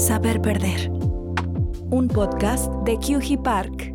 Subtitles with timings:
[0.00, 0.88] Saber Perder.
[0.88, 3.92] Un podcast de QG Park.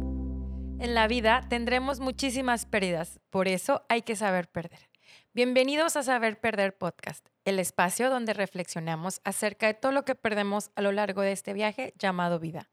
[0.80, 4.88] En la vida tendremos muchísimas pérdidas, por eso hay que saber perder.
[5.34, 10.70] Bienvenidos a Saber Perder Podcast, el espacio donde reflexionamos acerca de todo lo que perdemos
[10.76, 12.70] a lo largo de este viaje llamado vida.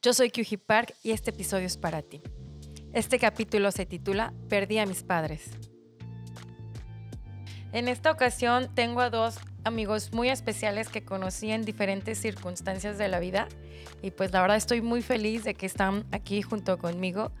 [0.00, 2.22] Yo soy QG Park y este episodio es para ti.
[2.92, 5.50] Este capítulo se titula Perdí a mis padres.
[7.72, 13.08] En esta ocasión tengo a dos amigos muy especiales que conocí en diferentes circunstancias de
[13.08, 13.48] la vida
[14.02, 17.32] y pues la verdad estoy muy feliz de que están aquí junto conmigo.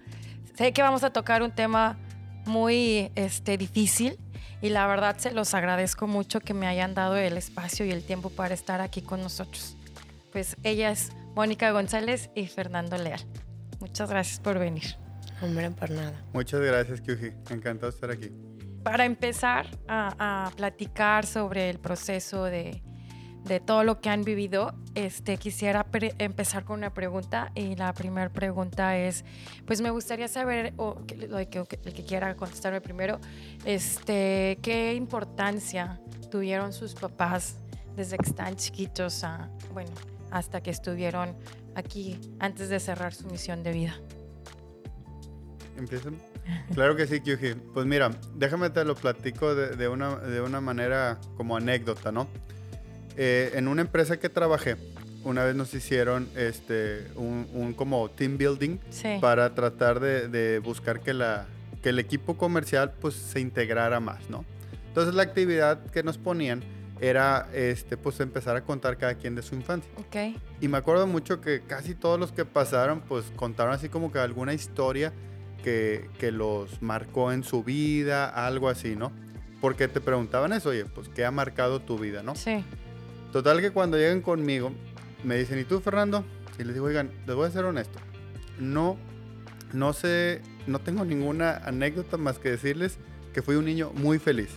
[0.56, 1.98] Sé que vamos a tocar un tema
[2.46, 4.18] muy este, difícil
[4.60, 8.04] y la verdad se los agradezco mucho que me hayan dado el espacio y el
[8.04, 9.76] tiempo para estar aquí con nosotros.
[10.32, 13.20] Pues ella es Mónica González y Fernando Leal.
[13.80, 14.96] Muchas gracias por venir.
[15.42, 16.24] Hombre, por nada.
[16.32, 17.32] Muchas gracias, Kyuji.
[17.50, 18.30] Encantado de estar aquí
[18.82, 22.82] para empezar a, platicar sobre el proceso de,
[23.66, 25.86] todo lo que han vivido, este, quisiera
[26.18, 29.24] empezar con una pregunta y la primera pregunta es,
[29.66, 31.64] pues me gustaría saber, o el que,
[32.06, 33.20] quiera contestarme primero,
[33.64, 37.56] este, ¿qué importancia tuvieron sus papás
[37.94, 39.24] desde que están chiquitos
[40.30, 41.36] hasta que estuvieron
[41.74, 43.94] aquí antes de cerrar su misión de vida?
[45.76, 46.31] ¿Empiezan?
[46.74, 47.54] Claro que sí, Kyuji.
[47.74, 52.28] Pues mira, déjame te lo platico de, una, de una manera como anécdota, ¿no?
[53.16, 54.76] Eh, en una empresa que trabajé,
[55.24, 58.78] una vez nos hicieron este, un, como team building
[59.20, 61.46] para tratar de, buscar que, la,
[61.82, 64.44] que el equipo comercial pues se integrara más, ¿no?
[64.88, 66.62] Entonces la actividad que nos ponían
[67.00, 69.90] era este, pues empezar a contar cada quien de su infancia.
[70.06, 70.36] Okay.
[70.60, 74.18] Y me acuerdo mucho que casi todos los que pasaron pues contaron así como que
[74.18, 75.12] alguna historia
[75.62, 79.12] que, los marcó en su vida, algo así, ¿no?
[79.60, 82.34] Porque te preguntaban eso, oye, pues, ¿qué ha marcado tu vida, no?
[82.34, 82.64] Sí.
[83.32, 84.72] Total que cuando llegan conmigo,
[85.24, 86.24] me dicen, ¿y tú, Fernando?
[86.58, 87.98] Y les digo, oigan, les voy a ser honesto.
[88.58, 88.98] No,
[89.72, 92.98] no sé, no tengo ninguna anécdota más que decirles
[93.32, 94.50] que fui un niño muy feliz.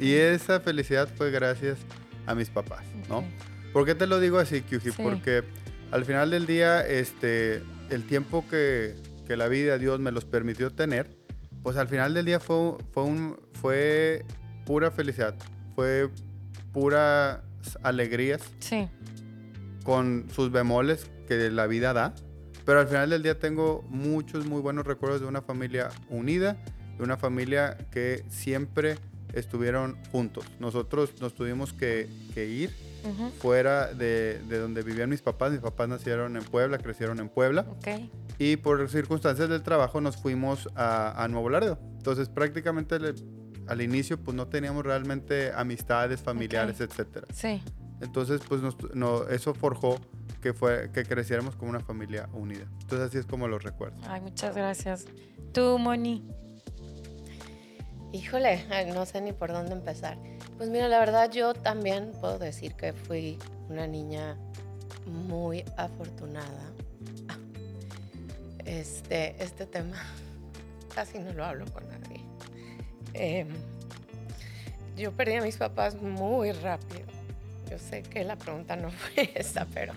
[0.00, 1.78] Y esa felicidad fue gracias
[2.26, 3.24] a mis papás, ¿no?
[3.72, 4.90] ¿Por qué te lo digo así, Kyuji?
[4.90, 5.44] Porque
[5.90, 8.94] al final del día, este, el tiempo que,
[9.26, 11.16] que la vida, Dios me los permitió tener,
[11.62, 14.24] pues al final del día fue, fue, un, fue
[14.64, 15.34] pura felicidad,
[15.74, 16.08] fue
[16.72, 17.40] puras
[17.82, 18.42] alegrías.
[18.60, 18.88] Sí.
[19.84, 22.14] Con sus bemoles que la vida da.
[22.64, 26.56] Pero al final del día tengo muchos muy buenos recuerdos de una familia unida,
[26.96, 28.96] de una familia que siempre
[29.32, 30.44] estuvieron juntos.
[30.58, 32.70] Nosotros nos tuvimos que, ir
[33.38, 35.52] fuera de, de, donde vivían mis papás.
[35.52, 37.66] Mis papás nacieron en Puebla, crecieron en Puebla.
[37.78, 41.78] Okay y por circunstancias del trabajo nos fuimos a, Nuevo Laredo.
[41.96, 42.96] Entonces prácticamente
[43.66, 47.26] al inicio pues no teníamos realmente amistades familiares, etcétera.
[47.32, 47.62] Sí.
[48.00, 48.60] Entonces pues
[48.94, 49.98] no, eso forjó
[50.42, 52.66] que, fue, que creciéramos como una familia unida.
[52.82, 53.96] Entonces así es como lo recuerdo.
[54.08, 55.06] Ay, muchas gracias.
[55.52, 56.22] ¿Tú, Moni?
[58.12, 58.64] Híjole,
[58.94, 60.18] no sé ni por dónde empezar.
[60.56, 63.38] Pues mira, la verdad yo también puedo decir que fui
[63.68, 64.36] una niña
[65.06, 66.72] muy afortunada
[68.66, 69.96] este, este tema
[70.94, 72.20] casi no lo hablo con nadie.
[73.14, 73.48] Em,
[74.96, 77.06] yo perdí a mis papás muy rápido.
[77.70, 79.94] Yo sé que la pregunta no fue esa, pero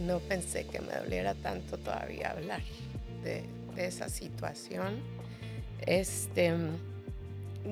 [0.00, 2.62] no pensé que me doliera tanto todavía hablar
[3.22, 3.44] de,
[3.74, 5.00] de esa situación.
[5.86, 6.52] Este,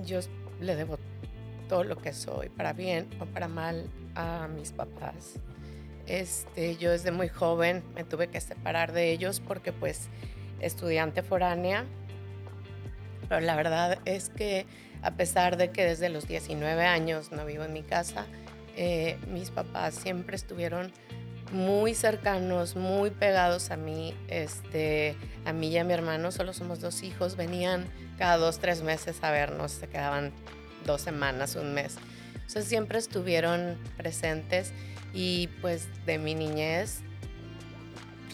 [0.04, 0.20] yo
[0.60, 0.98] le debo
[1.68, 5.38] todo lo que soy, para bien o para mal, a mis papás.
[6.06, 10.08] Este, yo desde muy joven me tuve que separar de ellos porque pues
[10.60, 11.84] estudiante foránea,
[13.28, 14.66] pero la verdad es que
[15.02, 18.26] a pesar de que desde los 19 años no vivo en mi casa,
[18.76, 20.92] eh, mis papás siempre estuvieron
[21.52, 26.80] muy cercanos, muy pegados a mí, este, a mí y a mi hermano, solo somos
[26.80, 27.86] dos hijos, venían
[28.16, 30.32] cada dos, tres meses a vernos, se quedaban
[30.86, 31.96] dos semanas, un mes.
[32.34, 34.72] Entonces siempre estuvieron presentes
[35.14, 37.00] y pues de mi niñez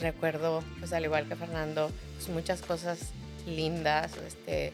[0.00, 2.98] recuerdo, pues al igual que Fernando, pues muchas cosas
[3.46, 4.72] lindas, este,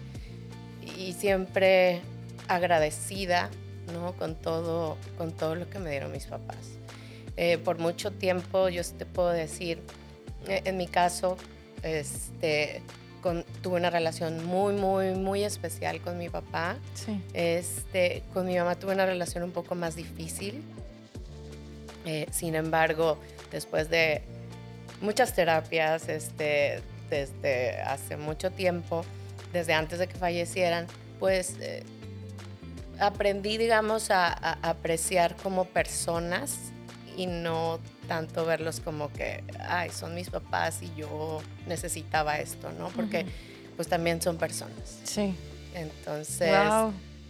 [0.99, 2.03] y siempre
[2.49, 3.51] agradecida,
[3.93, 4.13] ¿no?
[4.15, 6.57] Con todo, con todo lo que me dieron mis papás.
[7.37, 9.81] Eh, por mucho tiempo, yo te puedo decir,
[10.47, 11.37] eh, en mi caso,
[11.83, 12.83] este,
[13.63, 16.77] tuve una relación muy, muy, muy especial con mi papá.
[16.95, 17.21] Sí.
[17.33, 20.63] Este, con mi mamá tuve una relación un poco más difícil.
[22.05, 23.19] Eh, sin embargo,
[23.51, 24.23] después de
[25.01, 26.81] muchas terapias, este,
[27.11, 29.05] desde hace mucho tiempo,
[29.53, 30.87] desde antes de que fallecieran,
[31.19, 31.83] pues eh,
[32.99, 36.59] aprendí, digamos, a, apreciar como personas
[37.17, 37.79] y no
[38.09, 42.89] tanto verlos como que, ay, son mis papás y yo necesitaba esto, ¿no?
[42.89, 43.25] Porque
[43.77, 44.99] pues también son personas.
[45.05, 45.35] Sí.
[45.75, 46.53] Entonces,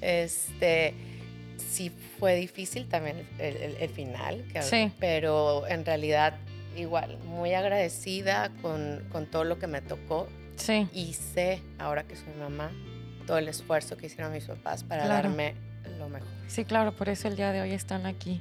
[0.00, 0.94] este,
[1.56, 4.90] sí fue difícil también el, final, sí.
[4.98, 6.34] pero en realidad
[6.76, 10.28] igual, muy agradecida con, con todo lo que me tocó.
[10.56, 10.88] Sí.
[10.92, 12.70] Y sé, ahora que soy mamá,
[13.26, 15.54] todo el esfuerzo que hicieron mis papás para darme
[15.98, 16.28] lo mejor.
[16.46, 18.40] Sí, claro, por eso el día de hoy están aquí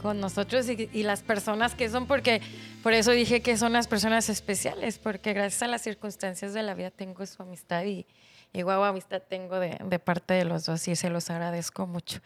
[0.00, 2.40] con nosotros y, y, las personas que son, porque
[2.82, 6.72] por eso dije que son las personas especiales, porque gracias a las circunstancias de la
[6.72, 8.06] vida tengo su amistad y,
[8.52, 12.20] y guau, amistad tengo de, de, parte de los dos y se los agradezco mucho.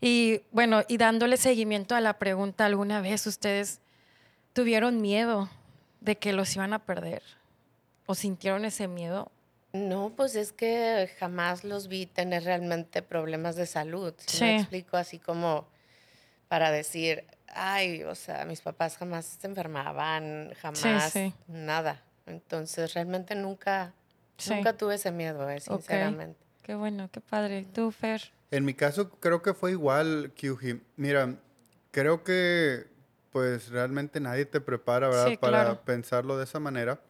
[0.00, 3.80] Y bueno, y dándole seguimiento a la pregunta, ¿alguna vez ustedes
[4.52, 5.48] tuvieron miedo
[6.00, 7.22] de que los iban a perder?
[8.06, 9.30] ¿O sintieron ese miedo?
[9.72, 14.14] No, pues es que jamás los vi tener realmente problemas de salud.
[14.18, 15.68] Si me explico así como
[16.48, 21.14] para decir, ay, o sea, mis papás jamás se enfermaban, jamás
[21.46, 22.02] nada.
[22.26, 23.92] Entonces realmente nunca,
[24.48, 26.38] nunca tuve ese miedo, eh, sinceramente.
[26.62, 27.66] Qué bueno, qué padre.
[27.72, 28.32] ¿Tú, Fer?
[28.50, 30.80] En mi caso creo que fue igual, Kyuji.
[30.96, 31.36] Mira,
[31.90, 32.86] creo que
[33.30, 35.38] pues realmente nadie te prepara, ¿verdad?
[35.38, 37.00] para pensarlo de esa manera.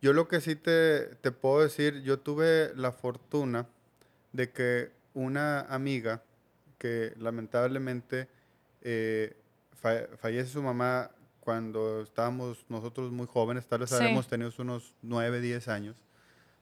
[0.00, 3.66] Yo lo que sí te, te puedo decir, yo tuve la fortuna
[4.32, 6.22] de que una amiga
[6.78, 8.28] que lamentablemente
[8.80, 9.36] eh,
[9.72, 15.68] fallece su mamá cuando estábamos nosotros muy jóvenes, tal vez habíamos tenido unos 9, 10
[15.68, 15.96] años.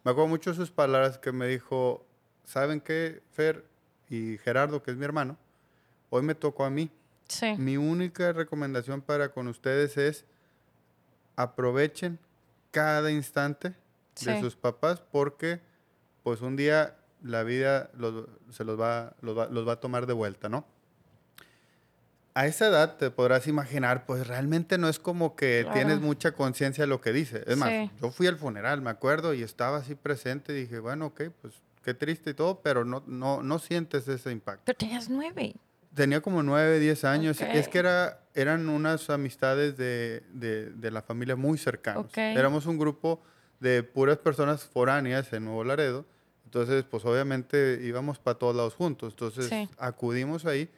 [0.04, 2.06] Me acuerdo mucho de sus palabras que me dijo,
[2.44, 3.64] ¿saben qué, Fer
[4.08, 5.36] y Gerardo, que es mi hermano?
[6.10, 6.90] Hoy me tocó a mí.
[7.58, 10.24] Mi única recomendación para con ustedes es
[11.36, 12.18] aprovechen
[12.70, 13.74] cada instante
[14.24, 15.60] de sus papás porque
[16.22, 17.90] pues un día la vida
[18.50, 20.64] se los va, los va, a tomar de vuelta, ¿no?
[22.38, 26.84] A esa edad te podrás imaginar, pues realmente no es como que tienes mucha conciencia
[26.84, 27.42] de lo que dice.
[27.48, 31.06] Es más, yo fui al funeral, me acuerdo, y estaba así presente y dije, bueno,
[31.06, 34.62] ok, pues qué triste y todo, pero no, no, no sientes ese impacto.
[34.66, 35.56] Pero tenías nueve.
[35.92, 37.40] Tenía como nueve, diez años.
[37.40, 42.06] Es que era, eran unas amistades de, de, la familia muy cercanas.
[42.14, 43.20] Éramos un grupo
[43.58, 46.06] de puras personas foráneas en Nuevo Laredo.
[46.44, 49.14] Entonces, pues obviamente íbamos para todos lados juntos.
[49.14, 50.70] Entonces, acudimos ahí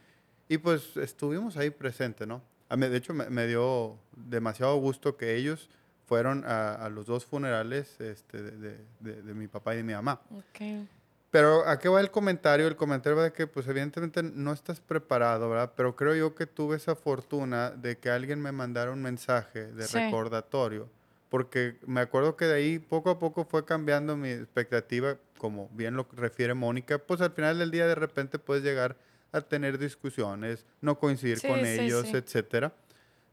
[0.50, 2.42] y pues estuvimos ahí presentes, ¿no?
[2.68, 5.70] De hecho, me, dio demasiado gusto que ellos
[6.06, 10.20] fueron a, los dos funerales este, de, de, mi papá y de mi mamá.
[10.50, 10.88] Okay.
[11.30, 12.66] Pero ¿a qué va el comentario?
[12.66, 15.72] El comentario va de que, pues evidentemente no estás preparado, ¿verdad?
[15.76, 19.86] Pero creo yo que tuve esa fortuna de que alguien me mandara un mensaje de
[19.86, 20.88] recordatorio.
[21.28, 25.94] Porque me acuerdo que de ahí poco a poco fue cambiando mi expectativa, como bien
[25.94, 28.96] lo refiere Mónica, pues al final del día de repente puedes llegar
[29.32, 32.72] a tener discusiones, no coincidir con ellos, etcétera.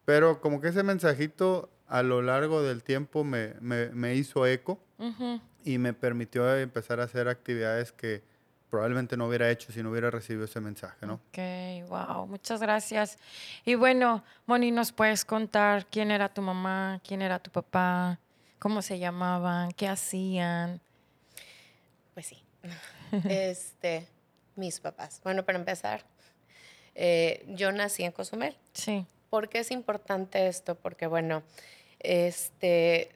[0.05, 4.79] Pero como que ese mensajito a lo largo del tiempo me, me, me hizo eco
[5.63, 8.23] y me permitió empezar a hacer actividades que
[8.69, 11.15] probablemente no hubiera hecho si no hubiera recibido ese mensaje, ¿no?
[11.15, 13.17] Ok, wow, muchas gracias.
[13.65, 18.19] Y bueno, Moni, ¿nos puedes contar quién era tu mamá, quién era tu papá,
[18.59, 20.81] cómo se llamaban, qué hacían?
[22.13, 22.43] Pues sí,
[23.29, 24.07] este,
[24.57, 25.21] mis papás.
[25.23, 26.03] Bueno, para empezar,
[26.95, 28.57] eh, yo nací en Cozumel.
[28.73, 29.05] Sí.
[29.29, 30.75] ¿Por qué es importante esto?
[30.75, 31.43] Porque, bueno,
[31.99, 33.11] este,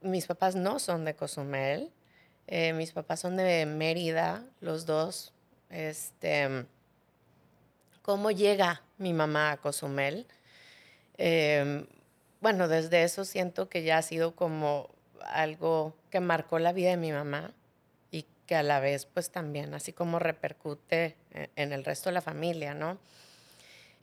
[0.00, 1.90] mis papás no son de Cozumel,
[2.46, 5.32] eh, mis papás son de Mérida, los dos.
[5.70, 6.66] Este,
[8.02, 10.26] ¿Cómo llega mi mamá a Cozumel?
[11.16, 11.86] Em,
[12.40, 16.96] bueno, desde eso siento que ya ha sido como algo que marcó la vida de
[16.96, 17.54] mi mamá
[18.46, 22.20] que a la vez pues también así como repercute e, en el resto de la
[22.20, 22.98] familia, ¿no?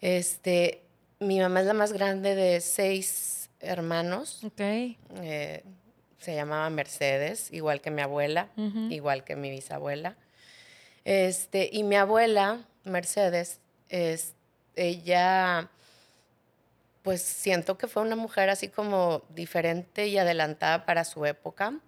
[0.01, 0.81] Este,
[1.19, 4.43] mi mamá es la más grande de seis hermanos.
[4.43, 4.59] Ok.
[4.59, 5.63] Eh,
[6.19, 8.49] se llamaba Mercedes, igual que mi abuela,
[8.89, 10.15] igual que mi bisabuela.
[11.03, 14.35] Este, y mi abuela, Mercedes, es,
[14.75, 15.69] ella,
[17.01, 21.79] pues siento que fue una mujer así como diferente y adelantada para su época.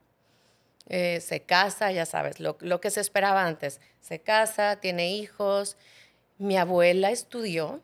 [0.87, 3.79] Eh, se casa, ya sabes, lo, lo, que se esperaba antes.
[4.01, 5.77] Se casa, tiene hijos.
[6.37, 7.81] Mi abuela estudió,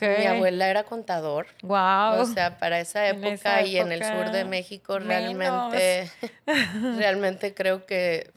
[0.00, 1.46] mi abuela era contador.
[1.62, 2.20] Wow.
[2.20, 6.10] O sea, para esa época, y en el sur de México realmente,
[6.98, 8.30] realmente creo que,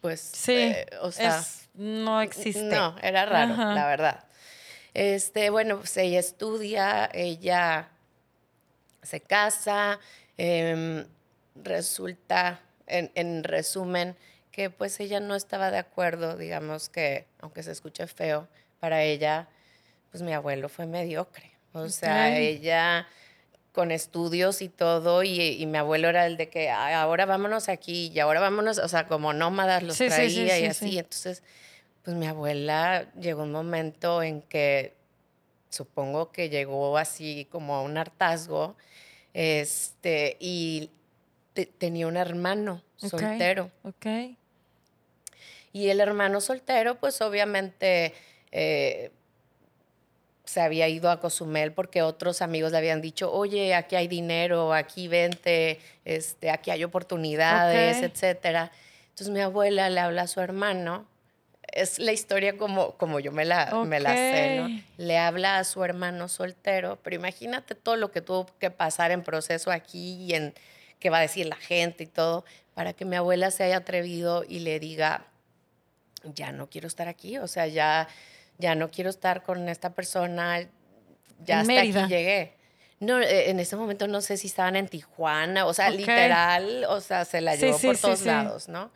[0.00, 1.42] pues, sí, eh, o sea,
[1.74, 2.62] no existe.
[2.62, 4.24] No, era raro, la verdad.
[4.94, 7.88] Este, bueno, pues ella estudia, ella
[9.02, 9.98] se casa,
[10.38, 11.04] em,
[11.54, 12.60] resulta,
[12.98, 14.16] en, en resumen,
[14.50, 18.48] que pues ella no estaba de acuerdo, digamos que, aunque se escuche feo,
[18.80, 19.48] para ella
[20.10, 21.52] pues mi abuelo fue mediocre.
[21.72, 23.08] O sea, ella
[23.72, 27.70] con estudios y todo, y, y mi abuelo era el de que "Ay, ahora vámonos
[27.70, 30.90] aquí y ahora vámonos, o sea, como nómadas los Sí, traía sí, y sí, así.
[30.92, 30.98] sí.
[30.98, 31.42] Entonces,
[32.04, 34.94] pues mi abuela llegó un momento en que
[35.70, 38.76] supongo que llegó así como a un hartazgo,
[39.32, 40.90] este, y
[41.52, 43.70] te- tenía un hermano soltero.
[43.84, 44.06] Ok.
[45.72, 48.12] Y el hermano soltero, pues obviamente
[48.50, 49.10] eh,
[50.44, 54.74] se había ido a Cozumel porque otros amigos le habían dicho, oye, aquí hay dinero,
[54.74, 58.02] aquí vente, este, aquí hay oportunidades, Ok.
[58.04, 58.70] etcétera.
[59.10, 61.06] Entonces mi abuela le habla a su hermano.
[61.72, 64.68] Es la historia como, como yo me la, me la sé, ¿no?
[64.98, 69.22] Le habla a su hermano soltero, pero imagínate todo lo que tuvo que pasar en
[69.22, 70.52] proceso aquí y en
[71.02, 72.44] qué va a decir la gente y todo,
[72.74, 75.26] para que mi abuela se haya atrevido y le diga,
[76.22, 78.06] ya no quiero estar aquí, o sea, ya,
[78.58, 80.60] ya no quiero estar con esta persona,
[81.44, 82.04] ya hasta Mérida.
[82.04, 82.54] aquí llegué.
[83.00, 85.96] No, eh, en ese momento no sé si estaban en Tijuana, o sea, Ok.
[85.96, 88.26] literal, o sea, se la llevó sí, por sí, todos sí.
[88.26, 88.92] lados, ¿no?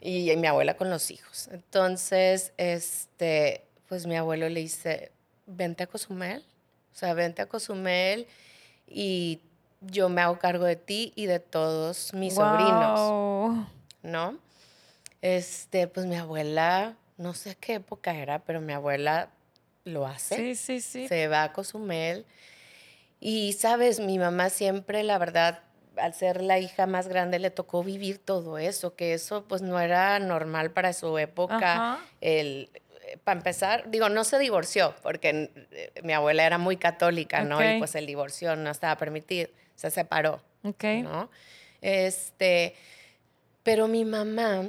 [0.00, 1.50] Y, mi abuela con los hijos.
[1.52, 5.12] Entonces, este, pues mi abuelo le dice,
[5.44, 6.42] vente a Cozumel,
[6.94, 8.26] o sea, vente a Cozumel
[8.86, 9.42] y
[9.80, 13.66] yo me hago cargo de ti y de todos mis sobrinos.
[14.02, 14.38] ¿no?
[15.22, 19.30] Este, pues mi abuela, no sé qué época era, pero mi abuela
[19.84, 20.36] lo hace.
[20.36, 21.08] Sí, sí, sí.
[21.08, 22.24] Se va a Cozumel.
[23.20, 25.60] Y, sabes, mi mamá siempre, la verdad,
[25.96, 29.80] al ser la hija más grande, le tocó vivir todo eso, que eso pues no
[29.80, 31.56] era normal para su época.
[31.56, 31.98] Ajá.
[32.20, 32.70] El,
[33.24, 37.62] para empezar, digo, no se divorció, porque eh, mi abuela era muy católica, ¿no?
[37.64, 40.42] Y pues el divorcio no estaba permitido, se separó.
[40.64, 40.84] Ok.
[41.04, 41.30] ¿no?
[41.80, 42.74] Este,
[43.62, 44.68] pero mi mamá,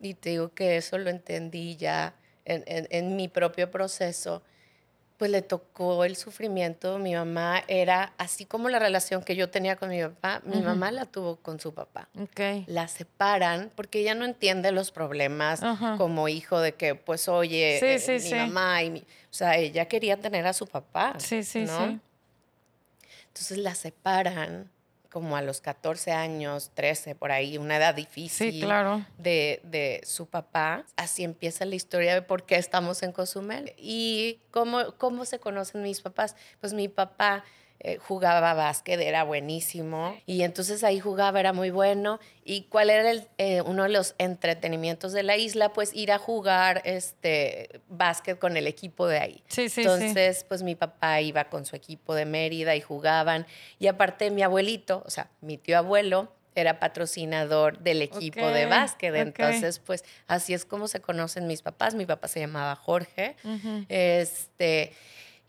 [0.00, 2.14] y te digo que eso lo entendí ya
[2.46, 4.42] en, en- en mi propio proceso,
[5.18, 6.98] pues le tocó el sufrimiento.
[6.98, 10.90] Mi mamá era, así como la relación que yo tenía con mi papá, mi mamá
[10.90, 12.08] la tuvo con su papá.
[12.18, 12.64] Ok.
[12.66, 15.60] La separan porque ella no entiende los problemas
[15.98, 18.34] como hijo de que, pues, oye, Sí, eh, sí, mi sí.
[18.36, 19.00] mamá y mi...
[19.00, 19.04] O
[19.34, 21.14] sea, ella quería tener a su papá.
[21.18, 21.86] Sí, sí, ¿no?
[21.88, 22.00] sí.
[23.30, 24.70] Entonces la separan
[25.10, 29.04] como a los 14 años, 13, por ahí, una edad difícil Sí, claro.
[29.18, 30.84] de, de su papá.
[30.96, 33.72] Así empieza la historia de por qué estamos en Cozumel.
[33.76, 36.36] ¿Y cómo, cómo se conocen mis papás?
[36.60, 37.42] Pues mi papá
[37.82, 40.16] eh, jugaba básquet, era buenísimo.
[40.26, 42.20] Y entonces ahí jugaba, era muy bueno.
[42.44, 45.72] ¿Y cuál era el, eh, uno de los entretenimientos de la isla?
[45.72, 49.42] Pues ir a jugar este, básquet con el equipo de ahí.
[49.46, 49.80] Sí, sí, sí.
[49.80, 53.46] Entonces, pues mi papá iba con su equipo de Mérida y jugaban.
[53.78, 58.70] Y aparte mi abuelito, o sea, mi tío abuelo, era patrocinador del equipo de Ok,
[58.70, 59.12] básquet.
[59.12, 59.16] ok.
[59.18, 61.94] Entonces, pues así es como se conocen mis papás.
[61.94, 63.36] Mi papá se llamaba Jorge.
[63.44, 63.86] Ujú.
[63.88, 64.92] Este,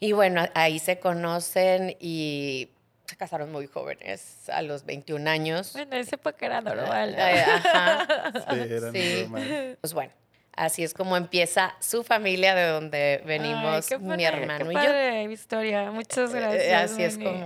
[0.01, 2.67] y bueno, ahí se conocen y
[3.05, 5.71] se casaron muy jóvenes, a los 21 años.
[5.73, 7.11] Bueno, esa época era normal.
[7.17, 7.17] ¿no?
[7.25, 8.31] Eh, ajá.
[8.51, 9.19] Sí, era Sí.
[9.21, 9.77] normal.
[9.81, 10.11] Pues bueno,
[10.55, 14.71] así es como empieza su familia de donde venimos Ay, qué mi padre, hermano qué
[14.71, 14.81] y yo.
[14.81, 15.91] padre historia.
[15.91, 16.91] Muchas Eh, gracias.
[16.91, 17.43] así es como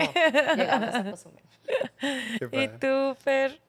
[0.56, 1.44] llegamos a Cozumel.
[2.00, 2.68] Qué ¿Y padre.
[2.80, 3.60] tú, Fer?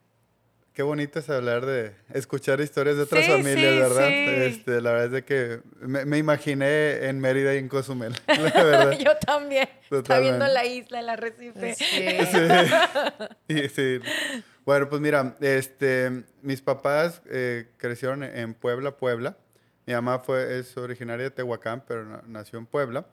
[0.76, 4.08] Qué bonito es hablar de escuchar historias de otras Sí, familias, sí, ¿verdad?
[4.08, 4.24] sí.
[4.28, 8.62] Este, la verdad es de que me, me imaginé en Mérida y en Cozumel, la
[8.62, 8.90] verdad.
[9.02, 9.66] Yo también.
[9.90, 10.52] Está viendo Totalmente.
[10.52, 11.74] la isla, el arrecife.
[11.76, 11.86] Sí.
[13.48, 14.00] Y sí.
[14.66, 19.38] Bueno, pues mira, este, mis papás eh, crecieron en Puebla, Puebla.
[19.86, 23.06] Mi mamá fue, es originaria de Tehuacán, pero na- nació en Puebla.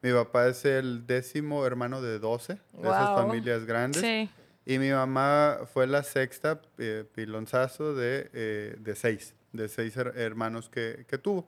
[0.00, 4.00] Mi papá es el décimo hermano de 12, de esas familias grandes.
[4.00, 4.30] Sí.
[4.70, 10.12] Y mi mamá fue la sexta eh, pilonzazo de, eh, de seis, de seis her-
[10.16, 11.44] hermanos que, que tuvo.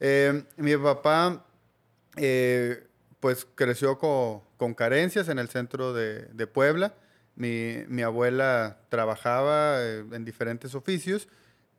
[0.00, 1.44] Eh, mi papá,
[2.16, 2.84] eh,
[3.20, 6.94] pues creció co- con carencias en el centro de, de Puebla.
[7.36, 11.28] Mi, mi abuela trabajaba eh, en diferentes oficios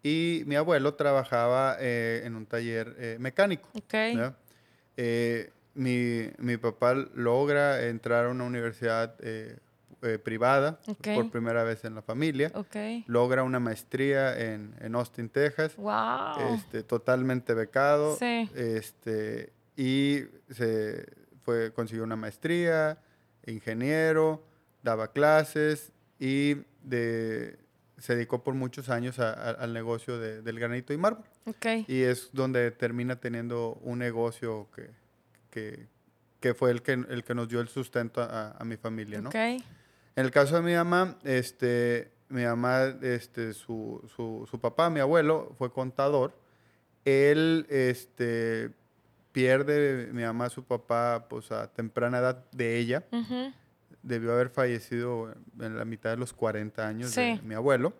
[0.01, 3.67] y mi abuelo trabajaba eh, en un taller mecánico.
[3.73, 3.93] Ok.
[4.15, 4.37] ¿ya?
[4.95, 9.15] Eh, mi, mi papá logra entrar a una universidad
[10.03, 11.07] eh, privada Ok.
[11.15, 12.51] por primera vez en la familia.
[12.55, 12.75] Ok.
[13.07, 16.53] Logra una maestría en, en Austin, Texas, Wow.
[16.55, 18.15] este, totalmente becado.
[18.17, 18.49] Sí.
[18.55, 21.07] Este, y se
[21.43, 22.97] fue, consiguió una maestría,
[23.45, 24.43] ingeniero,
[24.81, 27.57] daba clases y de,
[27.97, 31.25] se dedicó por muchos años a- a- al negocio de- del granito y mármol.
[31.45, 31.65] Ok.
[31.87, 34.89] Y es donde termina teniendo un negocio que,
[35.49, 35.87] que,
[36.39, 39.29] que fue el que, el que nos dio el sustento a, a mi familia, ¿no?
[39.29, 39.35] Ok.
[40.15, 44.99] En el caso de mi mamá, este, mi mamá, este, su, su, su papá, mi
[44.99, 46.33] abuelo, fue contador.
[47.05, 48.71] Él, este,
[49.31, 53.03] pierde mi mamá su papá pues a temprana edad de ella.
[53.11, 53.51] Ujú.
[54.03, 57.41] Debió haber fallecido en la mitad de los 40 años de Sí.
[57.45, 57.93] mi abuelo.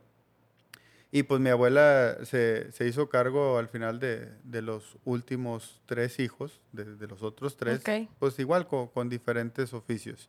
[1.12, 6.20] Y pues mi abuela se, se hizo cargo al final de, de los últimos tres
[6.20, 8.10] hijos, de, de los otros tres, Ok.
[8.18, 10.28] pues igual co- con, diferentes oficios.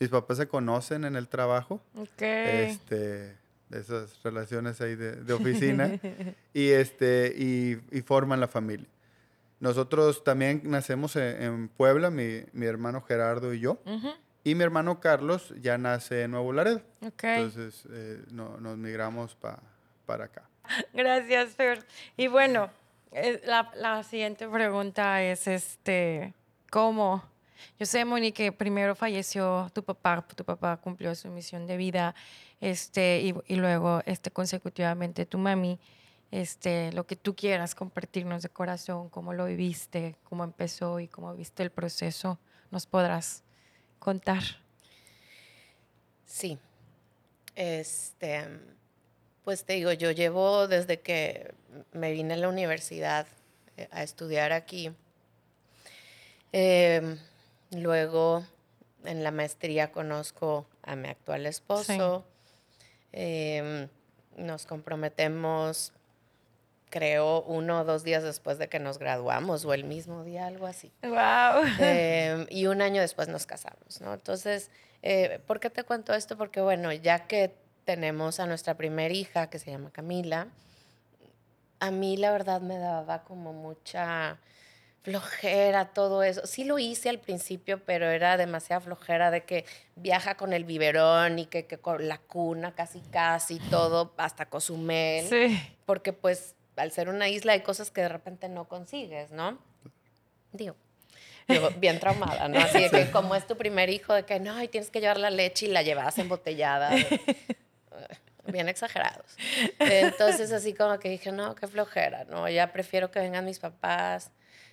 [0.00, 2.22] Mis papás se conocen en el trabajo, Ok.
[2.22, 3.36] este,
[3.70, 5.90] esas relaciones ahí de, de oficina,
[6.54, 8.88] y, este, y, y forman la familia.
[9.60, 14.08] Nosotros también nacemos en, en Puebla, mi, mi hermano Gerardo y yo, Ujú.
[14.42, 16.80] y mi hermano Carlos ya nace en Nuevo Laredo.
[17.06, 17.24] Ok.
[17.24, 19.62] Entonces eh, no- nos migramos pa-
[20.06, 20.44] para acá.
[20.94, 21.84] Gracias, Fer.
[22.16, 22.70] Y bueno,
[23.12, 26.32] eh, la, la siguiente pregunta es, este,
[26.70, 27.22] ¿cómo?
[27.78, 32.14] Yo sé, Moni, que primero falleció tu papá, tu papá cumplió su misión de vida,
[32.60, 35.78] este, y, luego, este, consecutivamente tu mami,
[36.30, 41.34] este, lo que tú quieras compartirnos de corazón, cómo lo viviste, cómo empezó y cómo
[41.34, 42.38] viste el proceso,
[42.70, 43.42] nos podrás
[43.98, 44.42] contar.
[46.24, 46.58] Sí.
[47.56, 48.46] Este,
[49.44, 51.54] pues te digo, yo llevo desde que
[51.92, 53.26] me vine a la universidad
[53.76, 54.92] eh, a estudiar aquí.
[56.52, 57.18] Em,
[57.70, 58.44] luego
[59.04, 62.24] en la maestría conozco a mi actual esposo.
[63.12, 63.88] Em,
[64.36, 65.92] nos comprometemos,
[66.88, 70.66] creo, uno o dos días después de que nos graduamos, o el mismo día, algo
[70.66, 70.92] así.
[71.02, 71.64] ¡Wow!
[71.80, 74.14] Eh, y un año después nos casamos, ¿no?
[74.14, 74.70] Entonces,
[75.02, 76.36] eh, ¿por qué te cuento esto?
[76.36, 80.48] Porque, bueno, ya que tenemos a nuestra primera hija, que se llama Camila,
[81.80, 84.38] a mí la verdad me daba como mucha
[85.02, 86.46] flojera todo eso.
[86.46, 89.64] Sí lo hice al principio, pero era demasiada flojera de que
[89.96, 95.26] viaja con el biberón y que, que con la cuna casi casi todo hasta Cozumel
[95.28, 95.58] Sí.
[95.86, 99.58] porque pues al ser una isla hay cosas que de repente no consigues, ¿no?
[100.52, 100.76] Digo,
[101.78, 102.58] bien traumada, ¿no?
[102.60, 105.18] Así de que como es tu primer hijo, de que no, y tienes que llevar
[105.18, 106.90] la leche y la llevas embotellada.
[108.46, 109.36] Bien exagerados.
[109.78, 112.48] Entonces así como que dije, no, qué flojera, ¿no?
[112.48, 114.30] Ya prefiero que vengan mis papás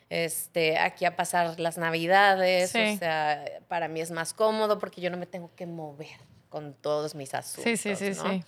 [0.10, 2.72] este, aquí a pasar las navidades.
[2.72, 2.94] Sí.
[2.96, 6.74] O sea, para mí es más cómodo porque yo no me tengo que mover con
[6.74, 7.64] todos mis asuntos.
[7.64, 8.30] Sí, sí, sí, ¿no?
[8.30, 8.44] sí.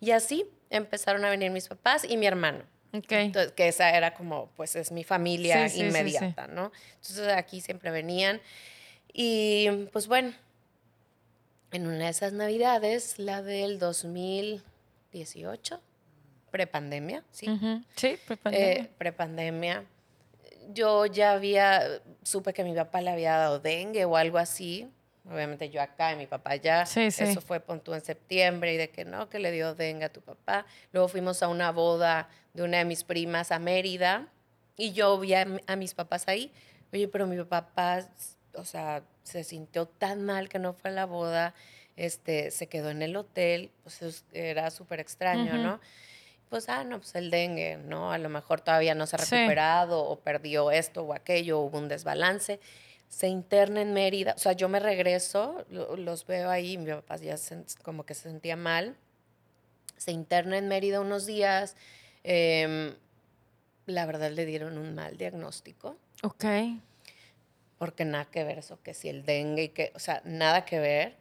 [0.00, 2.64] Y así empezaron a venir mis papás y mi hermano.
[2.92, 3.12] Ok.
[3.12, 6.72] Entonces, que esa era como, pues es mi familia Sí, sí, sí, inmediata, ¿no?
[6.96, 8.40] Entonces aquí siempre venían.
[9.14, 10.34] Y pues bueno,
[11.70, 15.80] en una de esas navidades, la del 2018,
[16.50, 17.48] prepandemia, ¿sí?
[17.48, 17.82] Ujú.
[17.96, 18.18] Sí,
[18.50, 19.86] Eh, prepandemia.
[20.72, 24.88] Yo ya había, supe que mi papá le había dado dengue o algo así.
[25.30, 26.84] Obviamente yo acá y mi papá allá.
[26.86, 27.24] Sí, sí.
[27.24, 30.12] Eso fue pon tú en septiembre y de que no, que le dio dengue a
[30.12, 30.66] tu papá.
[30.92, 34.26] Luego fuimos a una boda de una de mis primas a Mérida
[34.76, 36.52] y yo vi a, mi- a mis papás ahí.
[36.92, 38.04] Oye, pero mi papá,
[38.54, 41.54] o sea, se sintió tan mal que no fue a la boda.
[41.94, 43.70] Este, se quedó en el hotel.
[43.84, 45.62] Pues es- era súper extraño, Ujú.
[45.62, 45.80] ¿no?
[46.52, 48.12] Pues, ah, no, pues el dengue, ¿no?
[48.12, 49.34] A lo mejor todavía no se ha Sí.
[49.34, 52.60] recuperado o perdió esto o aquello, hubo un desbalance.
[53.08, 57.16] Se interna en Mérida, o sea, yo me regreso, lo- los veo ahí, mi papá
[57.16, 58.96] ya se- como que se sentía mal.
[59.96, 61.74] Se interna en Mérida unos días,
[62.22, 62.94] em,
[63.86, 66.44] la verdad le dieron un mal diagnóstico, Ok.
[67.78, 70.78] porque nada que ver eso, que si el dengue, y que, o sea, nada que
[70.78, 71.16] ver.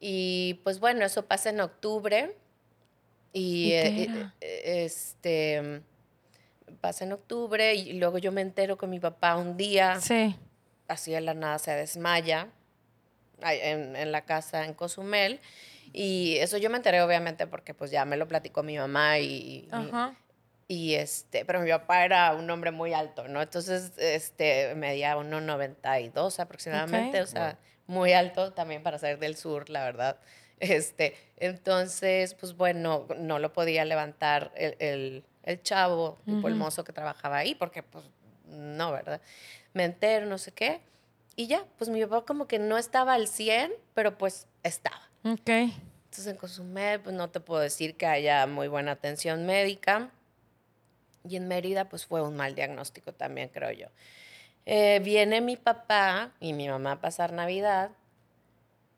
[0.00, 2.34] Y pues bueno, eso pasa en octubre.
[3.32, 4.34] Y, ¿Y qué eh, era?
[4.40, 5.82] eh, este
[6.80, 10.36] pasa en octubre y luego yo me entero que mi papá un día, Sí.
[10.88, 12.48] así de la nada, se desmaya
[13.42, 15.40] en, en la casa en Cozumel.
[15.92, 19.68] Y eso yo me enteré obviamente porque pues ya me lo platicó mi mamá y,
[19.72, 20.14] y mi- Ajá.
[20.68, 23.42] y este, pero mi papá era un hombre muy alto, ¿no?
[23.42, 27.24] Entonces, este, medía 1,92 aproximadamente, Ok.
[27.24, 30.20] o sea, muy alto también para ser del sur, la verdad.
[30.60, 36.84] Este, entonces, pues bueno, no lo podía levantar el, el, el chavo, tipo el mozo
[36.84, 38.04] que trabajaba ahí, porque pues
[38.46, 39.20] no, ¿verdad?
[39.72, 40.80] Me entero, no sé qué.
[41.34, 45.08] Y ya, pues mi papá como que no estaba al 100, pero pues estaba.
[45.24, 45.48] Ok.
[45.48, 50.10] Entonces en Cozumel, pues no te puedo decir que haya muy buena atención médica.
[51.26, 53.86] Y en Mérida, pues fue un mal diagnóstico también, creo yo.
[54.66, 57.92] Eh, viene mi papá y mi mamá a pasar Navidad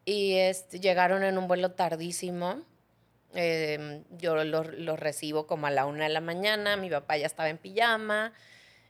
[0.05, 2.63] y este, llegaron en un vuelo tardísimo.
[3.35, 7.27] Eh, yo los los recibo como a la una de la mañana, mi papá ya
[7.27, 8.33] estaba en pijama.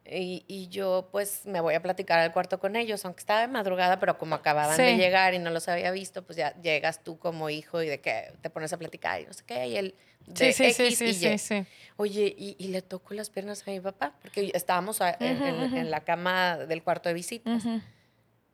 [0.04, 3.46] Y, y yo pues me voy a platicar al cuarto con ellos, aunque estaba de
[3.46, 4.96] madrugada, pero como acababan de Sí.
[4.96, 8.32] llegar y no los había visto, pues ya llegas tú como hijo y de que
[8.42, 9.94] te pones a platicar y no sé qué, y él
[10.26, 11.14] de Sí, sí, sí, X sí, y Y.
[11.14, 11.66] sí, sí.
[11.98, 15.46] Oye, y, y le toco las piernas a mi papá, porque estábamos a- en, Ujú,
[15.46, 15.76] en- ujú.
[15.76, 17.64] en la cama del cuarto de visitas.
[17.64, 17.80] Ujú.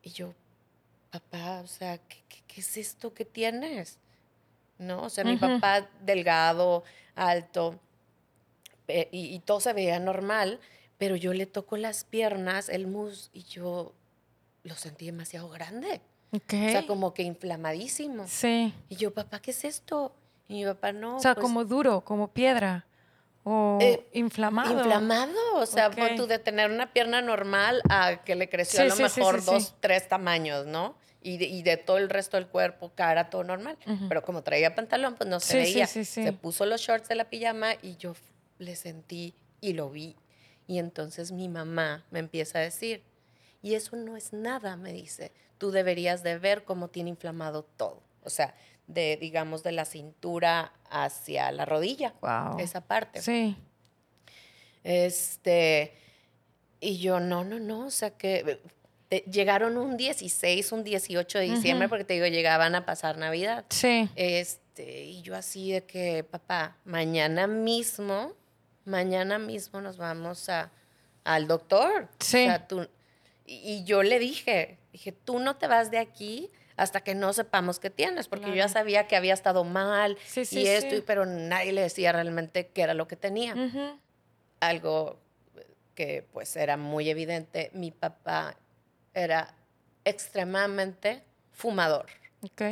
[0.03, 0.35] Y yo,
[1.11, 3.99] papá, o sea, ¿qué, qué, qué es esto que tienes?
[4.79, 5.03] ¿No?
[5.03, 7.79] O sea, mi papá delgado, alto,
[8.89, 10.61] y, y todo se veía normal,
[10.99, 13.95] pero yo le toco las piernas, el mus, y yo
[14.63, 16.01] lo sentí demasiado grande.
[16.33, 16.53] Ok.
[16.53, 18.27] O sea, como que inflamadísimo.
[18.29, 18.73] Sí.
[18.89, 20.15] Y yo, papá, ¿qué es esto?
[20.47, 21.17] Y mi papá, no.
[21.17, 22.87] O sea, pues, como duro, como piedra.
[23.45, 24.73] O Eh, inflamado.
[24.73, 25.97] Inflamado, o sea, Ok.
[25.97, 29.03] pon tú de tener una pierna normal a que le creció Sí, a lo sí,
[29.03, 30.97] mejor sí, dos, tres tamaños, ¿no?
[31.21, 33.77] Y de, y de todo el resto del cuerpo, cara, todo normal.
[34.09, 35.87] Pero como traía pantalón, pues no se veía.
[35.87, 36.23] sí, sí.
[36.23, 38.15] Se puso los shorts de la pijama y yo
[38.59, 40.17] le sentí y lo vi.
[40.67, 43.03] Y entonces mi mamá me empieza a decir,
[43.63, 45.33] y eso no es nada, me dice.
[45.59, 48.03] Tú deberías de ver cómo tiene inflamado todo.
[48.23, 48.55] O sea,
[48.89, 52.59] de, digamos, de la cintura hacia la rodilla, Wow.
[52.59, 53.23] esa parte.
[53.23, 53.57] Sí.
[54.85, 55.93] Este,
[56.81, 58.61] y yo, no, no, no, o sea que
[59.11, 63.65] eh, llegaron un 16, un 18 de diciembre, porque te digo, llegaban a pasar Navidad.
[63.71, 64.09] Sí.
[64.17, 68.33] Este, y yo así de que, papá, mañana mismo,
[68.85, 70.71] mañana mismo nos vamos a,
[71.25, 72.09] al doctor.
[72.21, 72.43] Sí.
[72.45, 72.89] O sea, tú,
[73.45, 77.33] y, y yo le dije, dije, tú no te vas de aquí hasta que no
[77.33, 78.73] sepamos qué tienes, porque yo ya Claro.
[78.73, 81.03] sabía que había estado mal Sí, sí, y esto, sí.
[81.07, 83.99] pero nadie le decía realmente qué era lo que tenía Ujú.
[84.61, 85.19] algo
[85.95, 88.57] que pues era muy evidente, mi papá
[89.13, 89.53] era
[90.05, 92.07] extremadamente fumador
[92.43, 92.63] Ok.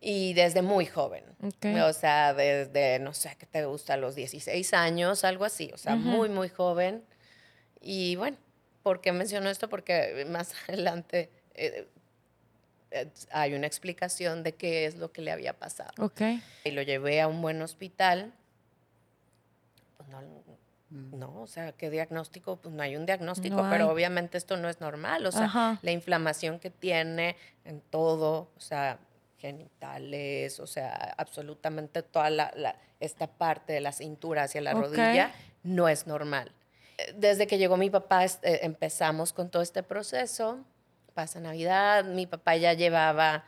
[0.00, 1.24] y desde muy joven.
[1.42, 1.66] Ok.
[1.88, 3.96] O sea, desde, no sé, ¿qué te gusta?
[3.96, 5.70] Los 16 años, algo así.
[5.72, 6.04] O sea, Ujú.
[6.04, 7.02] muy, muy joven.
[7.80, 8.36] Y bueno,
[8.82, 9.68] ¿por qué menciono esto?
[9.70, 11.88] Porque más adelante eh,
[13.30, 15.90] hay una explicación de qué es lo que le había pasado.
[15.98, 16.20] Ok.
[16.64, 18.32] Y lo llevé a un buen hospital.
[19.96, 20.22] Pues no,
[20.90, 22.56] no, o sea, ¿qué diagnóstico?
[22.56, 23.90] Pues no hay un diagnóstico, No pero hay.
[23.90, 25.26] obviamente esto no es normal.
[25.26, 25.78] O sea, Ajá.
[25.82, 28.98] la inflamación que tiene en todo, o sea,
[29.38, 35.32] genitales, o sea, absolutamente toda la, la- esta parte de la cintura hacia la rodilla,
[35.62, 36.50] no es normal.
[36.98, 40.64] Eh, Desde que llegó mi papá es- eh, empezamos con todo este proceso.
[41.16, 43.46] Pasa Navidad, mi papá ya llevaba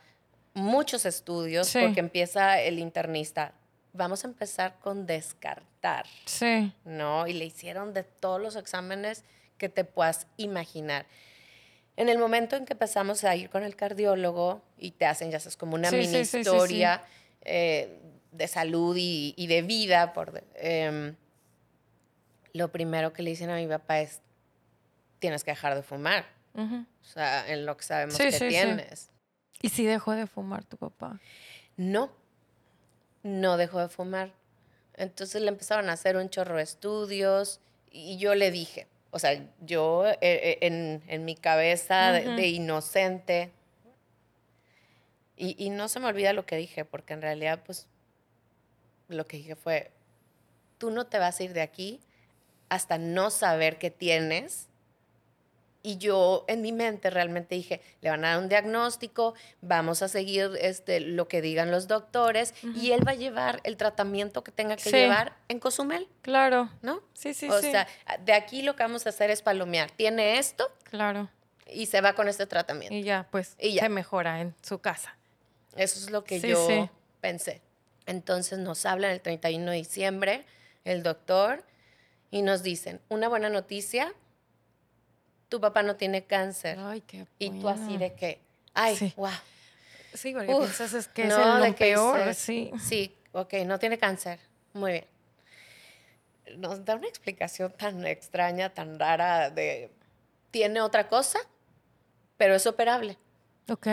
[0.55, 1.79] muchos estudios Sí.
[1.83, 3.53] porque empieza el internista.
[3.93, 6.73] Vamos a empezar con descartar, Sí.
[6.83, 7.27] ¿no?
[7.27, 9.23] Y le hicieron de todos los exámenes
[9.59, 11.05] que te puedas imaginar.
[11.95, 15.39] En el momento en que empezamos a ir con el cardiólogo y te hacen, ya
[15.39, 17.03] sabes, como una Sí, mini sí, historia
[17.43, 17.99] eh,
[18.31, 21.15] de salud y, y de vida, por, em,
[22.53, 24.21] lo primero que le dicen a mi papá es,
[25.19, 26.38] tienes que dejar de fumar.
[27.01, 28.47] O sea, en lo que sabemos Sí, que sí, sí.
[28.49, 29.09] tienes.
[29.61, 31.19] ¿Y si dejó de fumar tu papá?
[31.77, 32.11] No,
[33.23, 34.33] no dejó de fumar.
[34.95, 37.59] Entonces le empezaron a hacer un chorro de estudios
[37.91, 43.51] y yo le dije, o sea, yo eh, eh, en, en mi cabeza de inocente,
[45.35, 47.87] y, y no se me olvida lo que dije, porque en realidad, pues,
[49.07, 49.91] lo que dije fue,
[50.77, 52.01] tú no te vas a ir de aquí
[52.67, 54.67] hasta no saber qué tienes.
[55.81, 60.09] Y yo en mi mente realmente dije, le van a dar un diagnóstico, vamos a
[60.09, 64.51] seguir este, lo que digan los doctores y él va a llevar el tratamiento que
[64.51, 64.91] tenga que Sí.
[64.91, 66.69] llevar en Cozumel, Claro.
[66.81, 67.01] ¿no?
[67.13, 67.71] Sí, sí, o sí.
[67.71, 67.87] sea,
[68.25, 69.89] de aquí lo que vamos a hacer es palomear.
[69.91, 71.29] Tiene esto claro.
[71.65, 72.93] y se va con este tratamiento.
[72.95, 73.83] Y ya, pues, Y ya.
[73.83, 75.15] se mejora en su casa.
[75.77, 76.89] Eso es lo que Sí, yo sí.
[77.21, 77.61] pensé.
[78.05, 80.45] Entonces nos hablan el 31 de diciembre
[80.83, 81.63] el doctor
[82.31, 84.13] y nos dicen, una buena noticia,
[85.49, 86.77] tu papá no tiene cáncer.
[86.79, 88.39] Ay, qué y tú así de que,
[88.73, 89.13] ay, Sí.
[89.17, 89.29] wow.
[90.13, 92.71] Sí, porque Uf, piensas es que es no, el- de lo peor, sí.
[92.79, 94.39] Sí, ok, no tiene cáncer.
[94.73, 95.05] Muy bien.
[96.57, 99.91] Nos da una explicación tan extraña, tan rara de,
[100.49, 101.39] tiene otra cosa,
[102.37, 103.17] pero es operable.
[103.69, 103.87] Ok.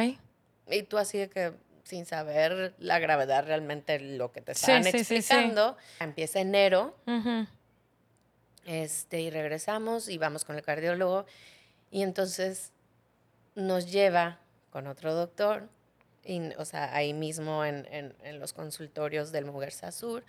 [0.69, 1.53] Y tú así de que
[1.85, 5.14] sin saber la gravedad realmente lo que te estaban sí, sí, sí.
[5.16, 5.77] explicando.
[6.01, 7.47] Empieza enero Ujú.
[8.67, 11.25] Este, y regresamos y vamos con el cardiólogo.
[11.91, 12.73] Y entonces
[13.55, 14.39] nos lleva
[14.71, 15.69] con otro doctor,
[16.25, 20.25] y, o sea, ahí mismo en, en- en los consultorios del Muguerza Sur.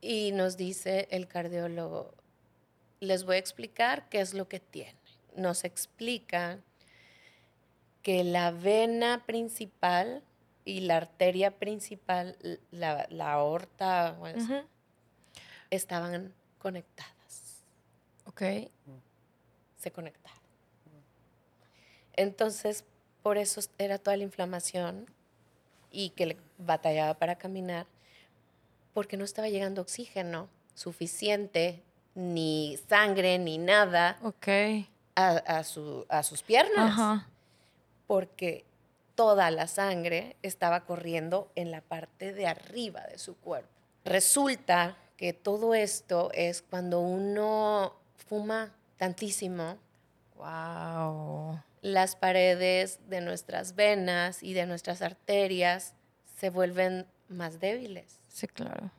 [0.00, 2.12] Y nos dice el cardiólogo,
[3.00, 4.96] les voy a explicar qué es lo que tiene.
[5.36, 6.58] Nos explica
[8.02, 10.22] que la vena principal
[10.64, 12.36] y la arteria principal,
[12.70, 14.44] la, la aorta, bueno,
[15.70, 17.12] estaban conectadas.
[18.26, 18.42] Ok.
[19.78, 20.34] se conectara.
[22.14, 22.84] Entonces,
[23.22, 25.06] por eso era toda la inflamación
[25.90, 27.86] y que le batallaba para caminar,
[28.94, 31.82] porque no estaba llegando oxígeno suficiente,
[32.14, 34.48] ni sangre, ni nada Ok.
[35.14, 37.28] a, a su- a sus piernas, Ajá.
[38.06, 38.64] porque
[39.14, 43.68] toda la sangre estaba corriendo en la parte de arriba de su cuerpo.
[44.04, 49.78] Resulta que todo esto es cuando uno fuma tantísimo,
[50.36, 51.60] Wow.
[51.80, 55.94] las paredes de nuestras venas y de nuestras arterias
[56.38, 58.18] se vuelven más débiles.
[58.28, 58.90] Sí, claro.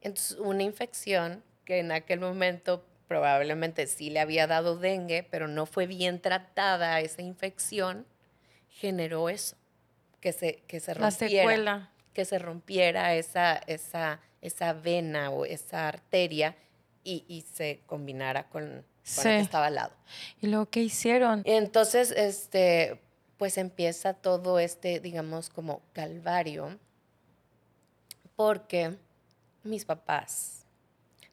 [0.00, 5.66] Entonces, una infección que en aquel momento probablemente sí le había dado dengue, pero no
[5.66, 8.06] fue bien tratada esa infección,
[8.68, 9.56] generó eso,
[10.20, 11.90] que se, que se La rompiera, secuela.
[12.12, 16.54] que se rompiera esa, esa, esa vena o esa arteria
[17.06, 19.28] y, y se combinara con, con Sí.
[19.28, 19.92] el que estaba al lado.
[20.40, 21.42] ¿Y luego qué hicieron?
[21.44, 23.00] Entonces, este,
[23.36, 26.78] pues empieza todo este, digamos, como calvario,
[28.34, 28.96] porque
[29.62, 30.64] mis papás,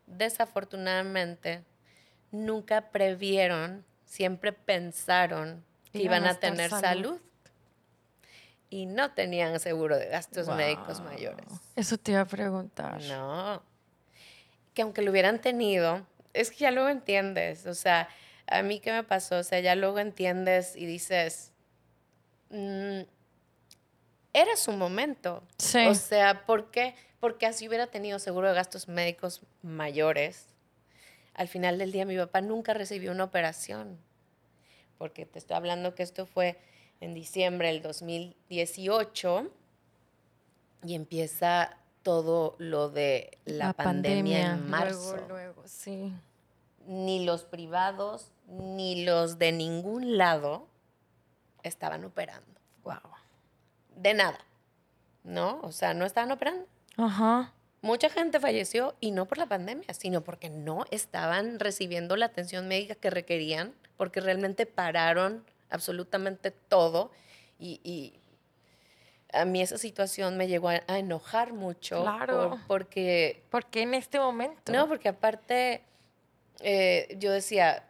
[0.07, 1.63] desafortunadamente,
[2.31, 7.19] nunca previeron, siempre pensaron que iban, a tener salud.
[8.69, 11.45] y no tenían seguro de gastos médicos mayores.
[11.75, 13.01] Eso te iba a preguntar.
[13.03, 13.61] No.
[14.73, 17.65] Que aunque lo hubieran tenido, es que ya luego entiendes.
[17.65, 18.09] O sea,
[18.47, 21.51] a mí qué me pasó, o sea, ya luego entiendes y dices,
[22.49, 23.01] mm,
[24.33, 25.43] era su momento.
[25.57, 25.85] Sí.
[25.87, 26.95] O sea, ¿por qué?
[27.19, 30.47] Porque así hubiera tenido seguro de gastos médicos mayores.
[31.33, 33.99] Al final del día mi papá nunca recibió una operación.
[34.97, 36.57] Porque te estoy hablando que esto fue
[36.99, 39.51] en diciembre del 2018
[40.85, 45.13] y empieza todo lo de la, pandemia, en marzo.
[45.15, 46.13] Luego, luego, sí.
[46.85, 50.67] Ni los privados ni los de ningún lado
[51.63, 52.59] estaban operando.
[52.83, 52.99] Wow.
[53.95, 54.39] De nada.
[55.23, 55.59] ¿No?
[55.63, 56.67] O sea, no estaban operando.
[56.97, 57.53] Ajá.
[57.81, 62.67] Mucha gente falleció y no por la pandemia, sino porque no estaban recibiendo la atención
[62.67, 67.11] médica que requerían, porque realmente pararon absolutamente todo.
[67.59, 68.19] Y, y
[69.33, 72.01] a mí esa situación me llegó a, a enojar mucho.
[72.03, 72.49] Claro.
[72.51, 74.71] por- porque, ¿Por qué en este momento?
[74.71, 75.81] no, porque aparte
[76.59, 77.83] eh, yo decía,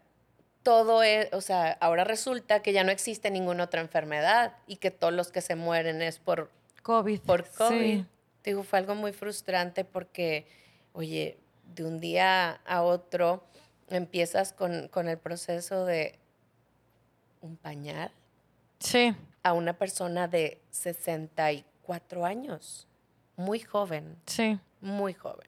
[0.63, 4.89] todo es, o sea, ahora resulta que ya no existe ninguna otra enfermedad y que
[4.91, 6.49] todos los que se mueren es por
[6.83, 7.19] COVID.
[7.21, 7.77] por COVID.
[8.01, 8.05] Sí.
[8.43, 10.47] Digo, fue algo muy frustrante porque,
[10.93, 11.37] oye,
[11.75, 13.43] de un día a otro
[13.89, 16.17] empiezas con, con el proceso de
[17.41, 18.11] un pañal
[18.79, 19.15] Sí.
[19.43, 22.87] A una persona de 64 años,
[23.35, 24.57] muy joven, Sí.
[24.81, 25.47] muy joven.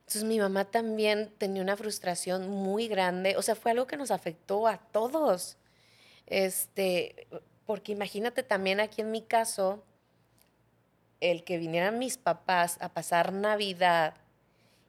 [0.00, 4.10] Entonces mi mamá también tenía una frustración muy grande, o sea, fue algo que nos
[4.10, 5.56] afectó a todos.
[6.26, 7.28] Este,
[7.66, 9.84] porque imagínate también aquí en mi caso,
[11.20, 14.14] el que vinieran mis papás a pasar Navidad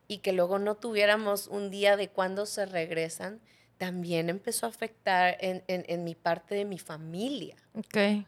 [0.08, 3.41] y que luego no tuviéramos un día de cuándo se regresan,
[3.86, 7.56] también empezó a afectar en, en- en mi parte de mi familia.
[7.74, 8.24] Ok.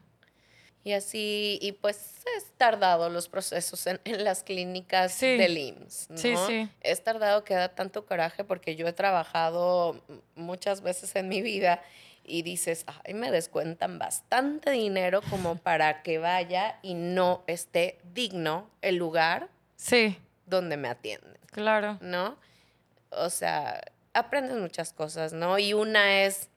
[0.84, 5.38] Y así, y pues es tardado los procesos en, en las clínicas Sí.
[5.38, 6.18] del IMSS, ¿no?
[6.18, 6.68] Sí, sí.
[6.82, 10.02] Es tardado que da tanto coraje porque yo he trabajado
[10.34, 11.84] muchas veces en mi vida
[12.24, 18.72] y dices, ay, me descuentan bastante dinero como para que vaya y no esté digno
[18.82, 20.18] el lugar Sí.
[20.48, 22.00] donde me atienden, Claro.
[22.02, 22.38] ¿no?
[23.12, 23.80] O sea,
[24.14, 25.58] aprendes muchas cosas, ¿no?
[25.60, 26.50] Y una es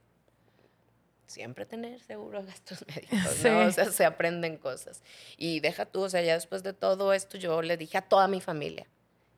[1.27, 3.31] siempre tener seguro gastos médicos, ¿no?
[3.33, 3.49] Sí.
[3.49, 5.03] O sea, se aprenden cosas.
[5.37, 8.29] Y deja tú, o sea, ya después de todo esto, yo le dije a toda
[8.29, 8.87] mi familia,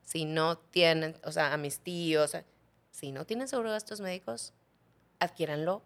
[0.03, 2.37] si no tienen, o sea, a mis tíos,
[2.91, 4.53] si no tienen seguro gastos médicos,
[5.19, 5.83] adquiéranlo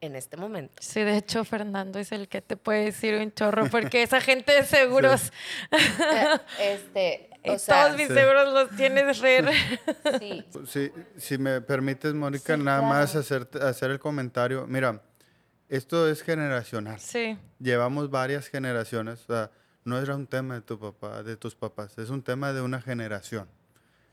[0.00, 0.82] en este momento.
[0.82, 4.52] Sí, de hecho, Fernando es el que te puede decir un chorro, porque esa gente
[4.52, 5.32] de seguros,
[5.70, 8.14] Eh, este, o sea, todos mis Sí.
[8.14, 9.44] seguros los tienes re.
[10.20, 13.20] sí, Si, si me permites, Mónica, Sí, nada más claro.
[13.20, 14.66] hacer, hacer el comentario.
[14.66, 15.02] Mira,
[15.68, 16.98] esto es generacional.
[17.00, 19.22] Sí, Llevamos varias generaciones.
[19.28, 19.50] O sea,
[19.84, 22.80] no era un tema de tu papá, de tus papás, es un tema de una
[22.80, 23.48] generación.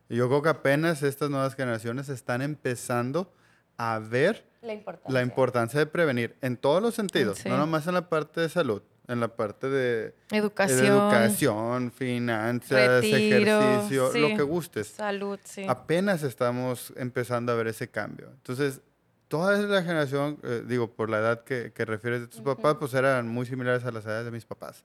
[0.07, 3.31] Y yo creo que apenas estas nuevas generaciones están empezando
[3.77, 5.13] a ver la importancia.
[5.13, 7.47] la importancia de prevenir en todos los sentidos, Sí.
[7.49, 13.01] no nomás en la parte de salud, en la parte de, de educación, educación, finanzas,
[13.01, 14.87] Retiro, ejercicio, lo que gustes.
[14.87, 15.65] salud, sí.
[15.67, 18.29] Apenas estamos empezando a ver ese cambio.
[18.29, 18.81] Entonces,
[19.27, 22.93] toda la generación, eh, digo, por la edad que, que refieres de tus papás, pues
[22.93, 24.83] eran muy similares a las edades de mis papás.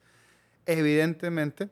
[0.67, 1.69] Evidentemente,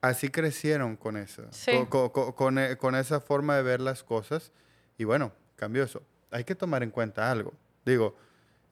[0.00, 1.70] así crecieron con eso, Sí.
[1.72, 4.52] con, con- con- con, eh, con esa forma de ver las cosas.
[4.98, 6.02] Y bueno, cambió eso.
[6.30, 7.52] hay que tomar en cuenta algo.
[7.86, 8.16] Digo,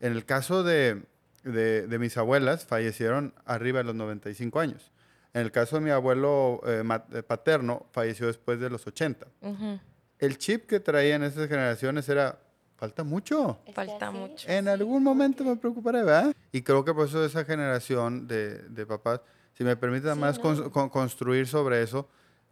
[0.01, 1.03] en el caso de,
[1.45, 4.93] de, de mis abuelas, fallecieron arriba de los 95 años.
[5.35, 6.83] En el caso de mi abuelo eh,
[7.15, 9.27] eh, paterno, falleció después de los 80.
[9.41, 9.81] Ujú.
[10.19, 12.39] El chip que traían esas generaciones era,
[12.77, 13.59] falta mucho.
[13.73, 14.49] Falta mucho.
[14.49, 16.33] En algún momento me preocuparé, ¿verdad?
[16.53, 19.21] Y creo que por eso esa generación de, de papás,
[19.55, 20.45] si me permite Sí, más ¿no?
[20.45, 22.09] cons- con- construir sobre eso,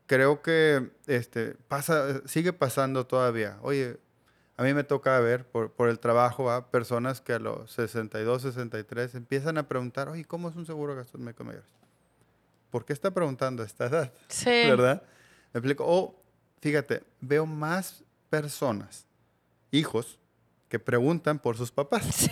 [0.07, 3.59] creo que este, pasa, sigue pasando todavía.
[3.62, 3.98] Oye,
[4.61, 8.42] a mí me toca ver por, por el trabajo a personas que a los 62,
[8.42, 11.70] 63 empiezan a preguntar, oye, ¿cómo es un seguro de gastos médicos mayores?
[12.68, 14.12] ¿Por qué está preguntando a esta edad?
[14.29, 14.51] Sí.
[14.51, 15.03] ¿verdad?
[15.55, 15.85] Me explico.
[15.87, 16.23] O,
[16.61, 19.07] fíjate, veo más personas,
[19.70, 20.18] hijos,
[20.68, 22.05] que preguntan por sus papás.
[22.14, 22.31] Sí.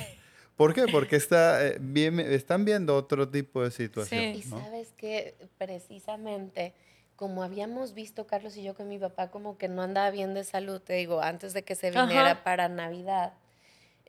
[0.54, 0.84] ¿Por qué?
[0.92, 4.22] Porque está, eh, bien- están viendo otro tipo de situación.
[4.34, 4.60] Y ¿no?
[4.60, 6.74] sabes que precisamente
[7.18, 10.44] como habíamos visto Carlos y yo que mi papá como que no andaba bien de
[10.44, 12.06] salud, te digo, antes de que se Ajá.
[12.06, 13.32] viniera para Navidad,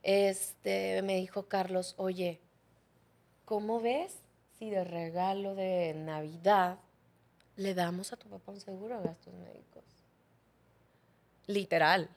[0.03, 2.39] este me dijo Carlos, "Oye,
[3.45, 4.19] ¿cómo ves
[4.59, 6.77] si de regalo de Navidad
[7.55, 9.83] le damos a tu papá un seguro de gastos médicos?"
[11.47, 12.07] Literal.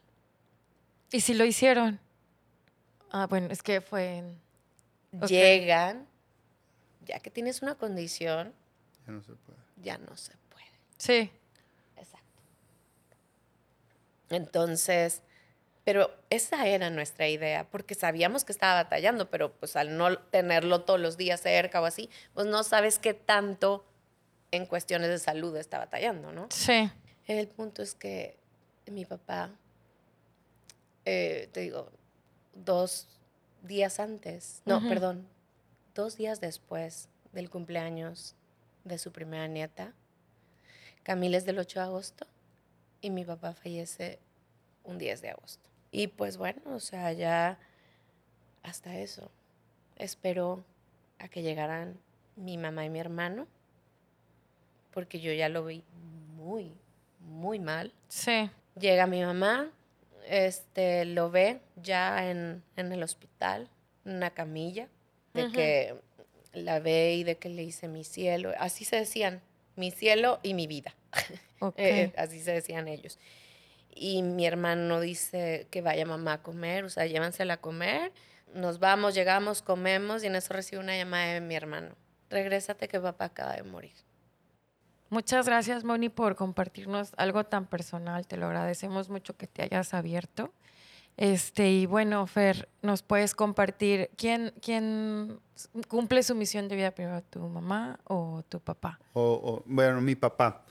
[1.11, 2.01] ¿Y si lo hicieron?
[3.11, 4.39] Ah, bueno, es que fue en...
[5.23, 5.29] Ok.
[5.31, 6.07] Llegan,
[7.07, 8.53] ya que tienes una condición,
[9.07, 9.59] Ya no se puede.
[9.77, 10.42] ya no se puede.
[11.03, 11.33] Sí.
[11.97, 12.43] Exacto.
[14.31, 15.23] Entonces,
[15.83, 20.83] pero esa era nuestra idea, porque sabíamos que estaba batallando, pero pues al no tenerlo
[20.83, 23.85] todos los días cerca o así, pues no sabes qué tanto
[24.53, 26.47] en cuestiones de salud está batallando, ¿no?
[26.51, 26.89] Sí.
[27.27, 28.39] El punto es que
[28.87, 29.51] mi papá,
[31.05, 31.91] eh, te digo,
[32.55, 33.09] dos
[33.63, 35.27] días antes, no, perdón,
[35.97, 38.37] dos días después del cumpleaños
[38.85, 39.95] de su primera nieta,
[41.03, 42.27] Camila es del 8 de agosto
[43.01, 44.19] y mi papá fallece
[44.85, 45.69] un 10 de agosto.
[45.91, 47.59] Y pues bueno, o sea, ya
[48.63, 49.31] hasta eso.
[49.97, 50.65] Esperó
[51.19, 51.99] a que llegaran
[52.37, 53.47] mi mamá y mi hermano,
[54.93, 55.85] porque yo ya lo vi
[56.37, 56.73] muy,
[57.21, 57.93] muy mal.
[58.09, 58.51] Sí.
[58.79, 59.71] Llega mi mamá,
[60.27, 63.69] este, lo ve ya en, en el hospital,
[64.05, 64.89] en una camilla,
[65.35, 65.95] de que
[66.53, 68.53] la ve y de que le dice mi cielo.
[68.59, 69.41] Así se decían,
[69.77, 70.95] mi cielo y mi vida.
[71.65, 71.75] Ok.
[71.79, 73.21] Eh, así se decían ellos.
[73.95, 78.11] Y mi hermano dice que vaya mamá a comer, o sea, llévansela a comer.
[78.53, 81.95] Nos vamos, llegamos, comemos y en eso recibe una llamada de mi hermano.
[82.31, 83.93] Regrésate que papá acaba de morir.
[85.09, 88.27] Muchas gracias, Moni, por compartirnos algo tan personal.
[88.27, 90.53] Te lo agradecemos mucho que te hayas abierto.
[91.17, 95.39] Este, y bueno, Fer, ¿nos puedes compartir quién, quién
[95.89, 98.99] cumple su misión de vida primero, tu mamá o tu papá?
[99.13, 100.65] O, o, bueno, mi papá.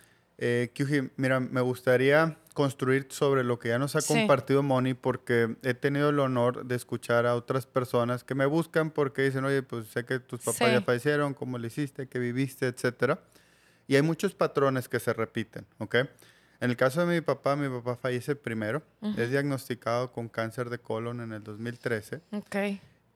[0.43, 4.07] Eh, Kyuji, mira, me gustaría construir sobre lo que ya nos ha Sí.
[4.13, 8.89] compartido Moni, porque he tenido el honor de escuchar a otras personas que me buscan
[8.89, 10.73] porque dicen, oye, pues sé que tus papás Sí.
[10.73, 13.19] ya fallecieron, cómo le hiciste, qué viviste, etcétera.
[13.87, 15.97] Y hay muchos patrones que se repiten, ¿ok?
[16.61, 19.19] En el caso de mi papá, mi papá fallece primero, Ujú.
[19.19, 22.21] es diagnosticado con cáncer de colon en el 2013.
[22.31, 22.55] Ok.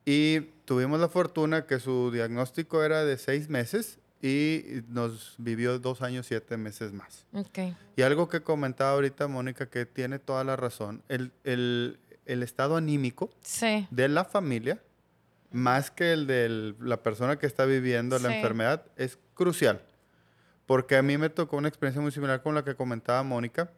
[0.03, 6.01] Y tuvimos la fortuna que su diagnóstico era de seis meses y nos vivió dos
[6.01, 7.25] años, siete meses más.
[7.33, 7.59] Ok.
[7.95, 12.75] Y algo que comentaba ahorita Mónica, que tiene toda la razón, el, el- el estado
[12.75, 13.87] anímico Sí.
[13.91, 14.79] de la familia,
[15.51, 18.35] más que el de la persona que está viviendo la Sí.
[18.37, 19.81] enfermedad, es crucial.
[20.65, 23.69] Porque a mí me tocó una experiencia muy similar con la que comentaba Mónica.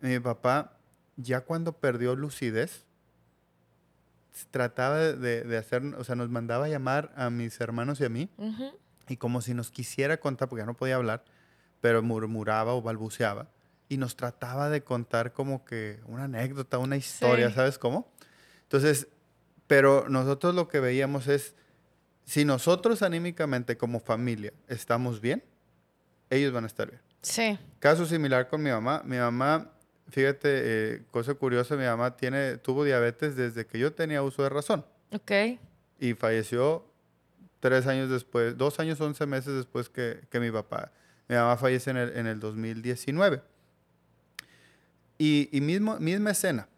[0.00, 0.76] Mi papá,
[1.16, 2.84] ya cuando perdió lucidez,
[4.50, 8.08] trataba de, de- hacer, o sea, nos mandaba a llamar a mis hermanos y a
[8.08, 8.30] mí,
[9.08, 11.22] y como si nos quisiera contar, porque ya no podía hablar,
[11.82, 13.48] pero murmuraba o balbuceaba,
[13.88, 17.54] y nos trataba de contar como que una anécdota, una historia, Sí.
[17.56, 18.10] ¿sabes cómo?
[18.62, 19.06] Entonces,
[19.66, 21.54] pero nosotros lo que veíamos es,
[22.24, 25.44] si nosotros anímicamente como familia estamos bien,
[26.36, 27.00] ellos van a estar bien.
[27.22, 27.58] Sí.
[27.78, 29.02] Caso similar con mi mamá.
[29.04, 29.70] Mi mamá,
[30.08, 30.48] fíjate,
[30.94, 34.84] eh, cosa curiosa, mi mamá tiene, tuvo diabetes desde que yo tenía uso de razón
[35.12, 35.30] Ok.
[36.00, 36.84] y falleció
[37.60, 40.90] tres años después, dos años, once meses después que, que mi papá.
[41.28, 43.40] Mi mamá fallece en el, en el 2019.
[45.18, 46.68] Y, y mismo, misma escena.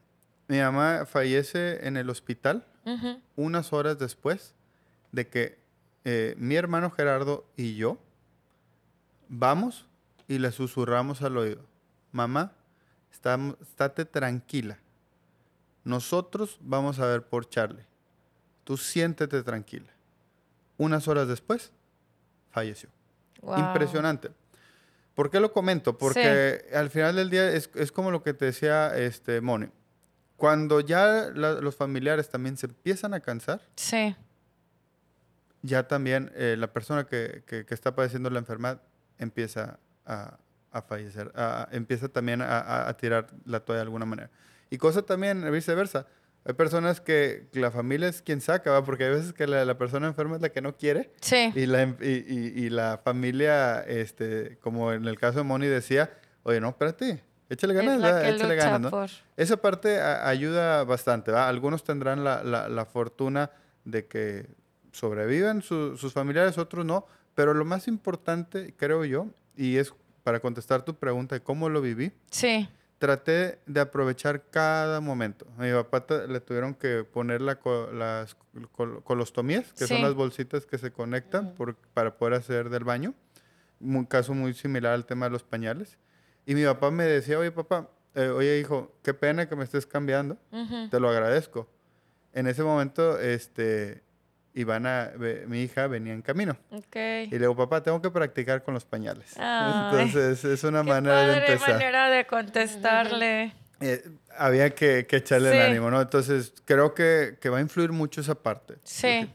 [0.48, 3.18] Mi mamá fallece en el hospital Ujú.
[3.36, 4.54] unas horas después
[5.12, 5.58] de que
[6.04, 7.98] eh, mi hermano Gerardo y yo
[9.28, 9.86] vamos
[10.28, 11.62] y le susurramos al oído,
[12.12, 12.52] mamá,
[13.12, 14.78] estam- estate tranquila.
[15.84, 17.84] Nosotros vamos a ver por Charlie.
[18.64, 19.92] Tú siéntete tranquila.
[20.78, 21.72] Unas horas después,
[22.50, 22.88] falleció.
[23.56, 24.30] Impresionante.
[25.14, 25.96] ¿Por qué lo comento?
[25.98, 29.68] Porque al final del día es, es como lo que te decía este, Moni.
[30.36, 34.16] cuando ya la- los familiares también se empiezan a cansar, Sí,
[35.62, 38.82] ya también eh, la persona que, que- que está padeciendo la enfermedad
[39.24, 40.38] empieza a,
[40.70, 44.30] a fallecer, a- empieza también a, a- tirar la toalla de alguna manera.
[44.70, 46.06] Y cosa también viceversa.
[46.46, 48.84] Hay personas que la familia es quien saca, ¿va?
[48.84, 51.64] porque hay veces que la, la persona enferma es la que no quiere sí, y
[51.64, 56.10] la, em- y, y- y la familia, este, como en el caso de Moni decía,
[56.42, 57.98] oye, no, espérate, échale ganas,
[58.34, 58.90] échale ganas, ¿no?
[58.90, 59.08] por...
[59.38, 61.48] Esa parte a- ayuda bastante, ¿va?
[61.48, 63.50] Algunos tendrán la, la- fortuna
[63.86, 64.46] de que
[64.92, 69.26] sobrevivan su- sus familiares, otros no, pero lo más importante, creo yo,
[69.56, 72.68] y es para contestar tu pregunta de cómo lo viví, Sí,
[72.98, 75.46] traté de aprovechar cada momento.
[75.58, 78.34] A mi papá le tuvieron que poner la co- las
[78.72, 83.14] col- colostomías, que son las bolsitas que se conectan por- para poder hacer del baño.
[83.80, 85.98] Un caso muy similar al tema de los pañales.
[86.46, 89.84] Y mi papá me decía, oye papá, eh, oye hijo, qué pena que me estés
[89.86, 90.38] cambiando,
[90.90, 91.68] te lo agradezco.
[92.32, 94.02] En ese momento, este,
[94.54, 95.10] Ivana,
[95.46, 96.56] mi hija, venía en camino.
[96.70, 96.96] ok.
[97.26, 99.34] Y le digo, papá, tengo que practicar con los pañales.
[99.38, 103.52] Ay, Entonces, es una Qué manera de empezar manera de contestarle.
[103.80, 106.00] eh, había que, que echarle el ánimo, ¿no?
[106.00, 108.74] Entonces, creo que, que va a influir mucho esa parte.
[108.84, 109.28] Sí.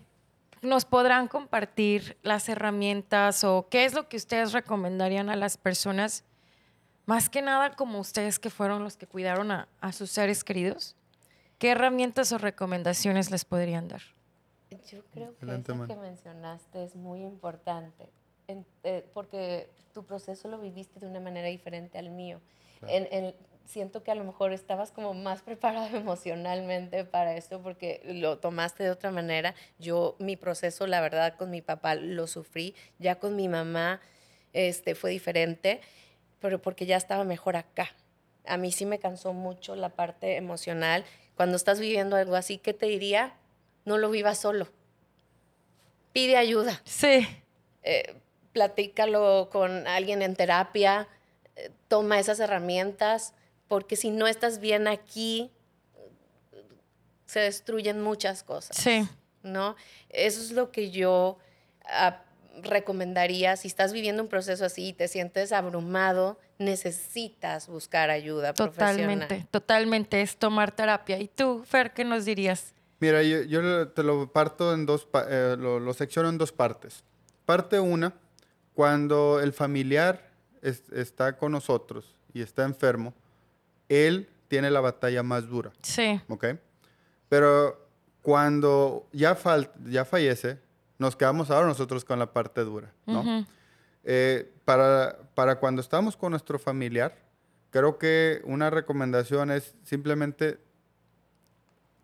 [0.62, 6.24] ¿Nos podrán compartir las herramientas o qué es lo que ustedes recomendarían a las personas?
[7.06, 10.96] Más que nada como ustedes que fueron los que cuidaron a, a sus seres queridos.
[11.58, 14.02] ¿Qué herramientas o recomendaciones les podrían dar?
[14.92, 18.10] Yo creo que eso que mencionaste es muy importante,
[18.48, 22.40] en- eh, porque tu proceso lo viviste de una manera diferente al mío.
[22.88, 25.42] En- en- siento que a lo mejor estabas como más
[25.90, 29.54] preparado emocionalmente para esto porque lo tomaste de otra manera.
[29.80, 34.02] Yo, mi proceso, la verdad, con mi papá lo sufrí, ya con mi mamá
[34.54, 35.82] este, fue diferente,
[36.40, 37.90] pero porque ya estaba mejor acá.
[38.46, 41.04] A mí sí me cansó mucho la parte emocional.
[41.36, 43.34] Cuando estás viviendo algo así, ¿qué te diría?
[43.86, 44.68] No lo vivas solo.
[46.14, 46.82] Pide ayuda.
[46.86, 47.28] Sí,
[47.84, 48.16] eh,
[48.54, 51.08] platícalo con alguien en terapia.
[51.56, 53.34] eh, toma esas herramientas.
[53.68, 55.52] Porque si no estás bien aquí,
[57.26, 58.76] se destruyen muchas cosas.
[58.76, 59.08] sí,
[59.44, 59.76] ¿no?
[60.10, 61.38] Eso es lo que yo
[61.86, 62.24] ah,
[62.64, 63.56] recomendaría.
[63.56, 69.48] Si estás viviendo un proceso así y te sientes abrumado, necesitas buscar ayuda totalmente, profesional.
[69.52, 70.22] totalmente.
[70.22, 71.20] Es tomar terapia.
[71.20, 72.74] ¿Y tú, Fer, qué nos dirías?
[73.00, 77.04] Mira, yo, yo te lo parto en dos, eh, lo, lo secciono en dos partes.
[77.46, 78.14] Parte una,
[78.74, 80.30] cuando el familiar
[80.62, 83.14] es- está con nosotros y está enfermo,
[83.88, 85.72] él tiene la batalla más dura.
[85.82, 86.46] Sí, ¿ok?
[87.30, 87.88] Pero
[88.22, 90.60] cuando ya, fal- ya fallece,
[90.98, 93.22] nos quedamos ahora nosotros con la parte dura, ¿no?
[93.22, 93.46] ujú,
[94.04, 97.16] Eh, para, para cuando estamos con nuestro familiar,
[97.70, 100.60] creo que una recomendación es simplemente,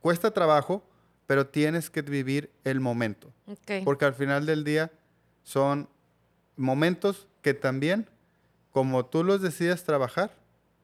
[0.06, 0.84] cuesta trabajo,
[1.26, 3.34] pero tienes que vivir el momento.
[3.84, 4.92] Porque al final del día
[5.42, 5.90] son
[6.58, 8.08] momentos que también,
[8.70, 10.30] como tú los decidas trabajar,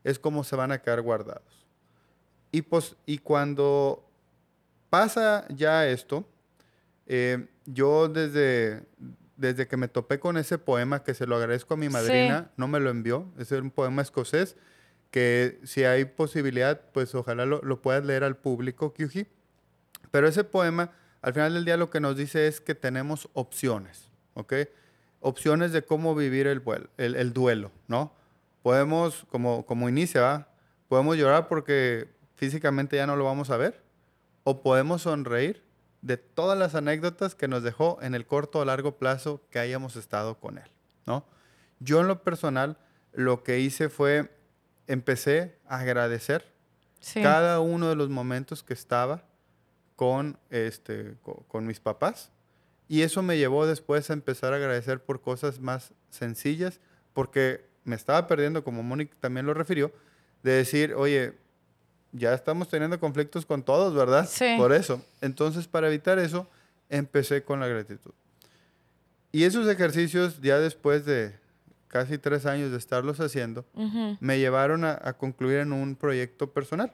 [0.03, 1.67] es como se van a quedar guardados.
[2.51, 4.03] Y, pues, y cuando
[4.89, 6.25] pasa ya esto,
[7.05, 8.81] eh, yo desde,
[9.37, 11.93] desde que me topé con ese poema, que se lo agradezco a mi Sí.
[11.93, 14.55] madrina, no me lo envió, es un poema escocés,
[15.11, 19.27] que si hay posibilidad, pues ojalá lo, lo puedas leer al público, Kyuji.
[20.09, 20.91] Pero ese poema,
[21.21, 24.53] al final del día, lo que nos dice es que tenemos opciones, ¿ok?
[25.19, 26.63] Opciones de cómo vivir el,
[26.97, 28.15] el duelo, ¿no?
[28.63, 30.47] Podemos, como, como inicia, ¿va?
[30.87, 33.81] podemos llorar porque físicamente ya no lo vamos a ver,
[34.43, 35.63] o podemos sonreír
[36.01, 39.95] de todas las anécdotas que nos dejó en el corto o largo plazo que hayamos
[39.95, 40.69] estado con él,
[41.05, 41.25] ¿no?
[41.79, 42.77] Yo en lo personal,
[43.13, 44.31] lo que hice fue,
[44.91, 46.45] empecé a agradecer
[46.99, 49.23] Sí, cada uno de los momentos que estaba
[49.95, 52.29] con, este, co- con, mis papás.
[52.87, 56.79] Y eso me llevó después a empezar a agradecer por cosas más sencillas,
[57.13, 59.91] porque me estaba perdiendo, como Mónica también lo refirió,
[60.43, 61.33] de decir, oye,
[62.11, 64.27] ya estamos teniendo conflictos con todos, ¿verdad?
[64.29, 64.55] Sí.
[64.57, 65.03] Por eso.
[65.21, 66.47] Entonces, para evitar eso,
[66.89, 68.11] empecé con la gratitud.
[69.31, 71.33] Y esos ejercicios, ya después de
[71.91, 73.65] casi tres años de estarlos haciendo,
[74.21, 76.93] me llevaron a, a concluir en un proyecto personal,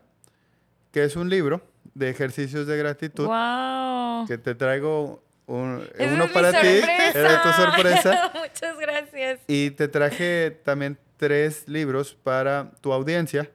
[0.91, 1.61] que es un libro
[1.93, 4.25] de ejercicios de gratitud Wow.
[4.27, 6.67] que te traigo un- uno para ti,
[7.13, 9.39] era tu sorpresa, Muchas gracias.
[9.47, 13.49] y te traje también tres libros para tu audiencia,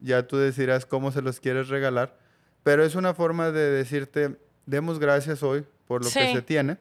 [0.00, 2.18] ya tú decidirás cómo se los quieres regalar,
[2.62, 6.32] pero es una forma de decirte, demos gracias hoy por lo que Sí.
[6.34, 6.76] se tiene,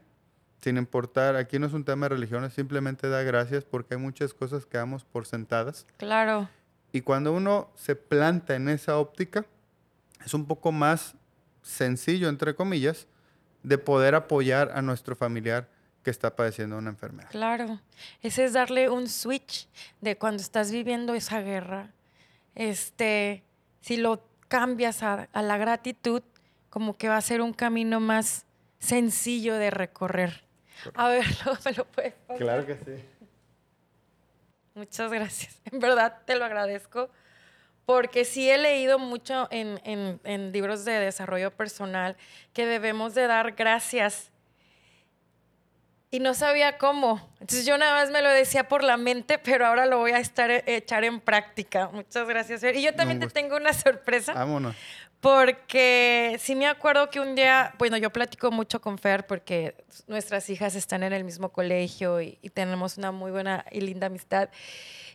[0.66, 4.00] sin importar, aquí no es un tema de religión, es simplemente da gracias porque hay
[4.00, 5.86] muchas cosas que damos por sentadas.
[5.98, 6.50] Claro.
[6.92, 9.46] Y cuando uno se planta en esa óptica,
[10.26, 11.14] es un poco más
[11.62, 13.06] sencillo, entre comillas,
[13.62, 15.70] de poder apoyar a nuestro familiar
[16.02, 17.30] que está padeciendo una enfermedad.
[17.30, 17.80] Claro,
[18.24, 19.70] ese es darle un switch
[20.02, 21.92] de cuando estás viviendo esa guerra.
[22.56, 23.44] Este,
[23.82, 26.24] si lo cambias a, a la gratitud,
[26.72, 28.48] como que va a ser un camino más
[28.80, 30.45] sencillo de recorrer.
[30.96, 31.26] A ver,
[31.66, 32.38] ¿me lo puedes pasar?
[32.38, 33.04] Claro que sí.
[34.74, 35.62] Muchas gracias.
[35.72, 37.10] En verdad te lo agradezco
[37.86, 42.18] porque sí he leído mucho en, en- en libros de desarrollo personal
[42.54, 44.32] que debemos de dar gracias
[46.12, 47.30] y no sabía cómo.
[47.42, 50.20] Entonces yo nada más me lo decía por la mente, pero ahora lo voy a
[50.20, 51.90] estar e- echar en práctica.
[51.92, 52.64] Muchas gracias.
[52.64, 54.34] Y yo también te tengo una sorpresa.
[54.34, 54.76] Vámonos.
[55.22, 59.76] Porque sí me acuerdo que un día, bueno, yo platico mucho con Fer porque
[60.08, 64.08] nuestras hijas están en el mismo colegio y, y tenemos una muy buena y linda
[64.08, 64.50] amistad.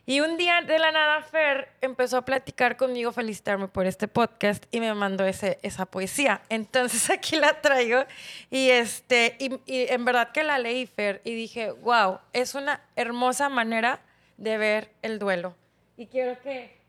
[0.06, 4.64] Y un día de la nada Fer empezó a platicar conmigo, felicitarme por este podcast
[4.72, 6.42] y me mandó ese, esa poesía.
[6.48, 8.04] Entonces aquí la traigo
[8.50, 12.82] y, este, y, y en verdad que la leí Fer y dije, wow, es una
[12.96, 14.00] hermosa manera
[14.36, 15.54] de ver el duelo.
[15.96, 16.79] Y quiero que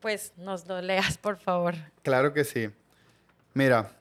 [0.00, 1.74] pues nos lo leas, por favor.
[2.02, 2.70] Claro que sí.
[3.54, 3.92] Mira,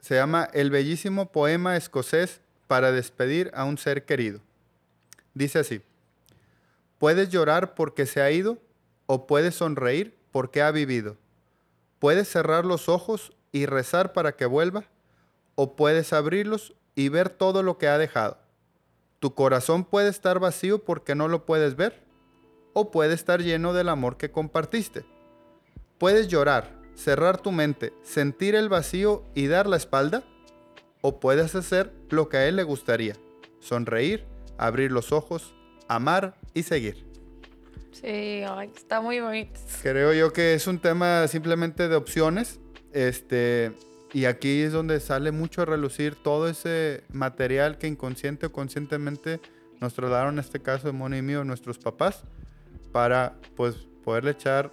[0.00, 4.40] se llama El bellísimo poema escocés para despedir a un ser querido.
[5.34, 5.82] Dice así,
[6.98, 8.58] puedes llorar porque se ha ido
[9.06, 11.16] o puedes sonreír porque ha vivido.
[11.98, 14.84] Puedes cerrar los ojos y rezar para que vuelva
[15.54, 18.38] o puedes abrirlos y ver todo lo que ha dejado.
[19.20, 22.02] Tu corazón puede estar vacío porque no lo puedes ver
[22.72, 25.04] o puede estar lleno del amor que compartiste.
[26.02, 30.24] Puedes llorar, cerrar tu mente, sentir el vacío y dar la espalda,
[31.00, 33.14] o puedes hacer lo que a él le gustaría,
[33.60, 34.24] sonreír,
[34.58, 35.54] abrir los ojos,
[35.86, 37.06] amar y seguir.
[37.92, 39.60] Sí, ay, está muy bonito.
[39.80, 42.58] Creo yo que es un tema simplemente de opciones,
[42.92, 43.70] este,
[44.12, 49.38] y aquí es donde sale mucho a relucir todo ese material que inconsciente o conscientemente
[49.80, 52.24] nos trasladaron, en este caso de Moni y mío, nuestros papás,
[52.90, 54.72] para pues poderle echar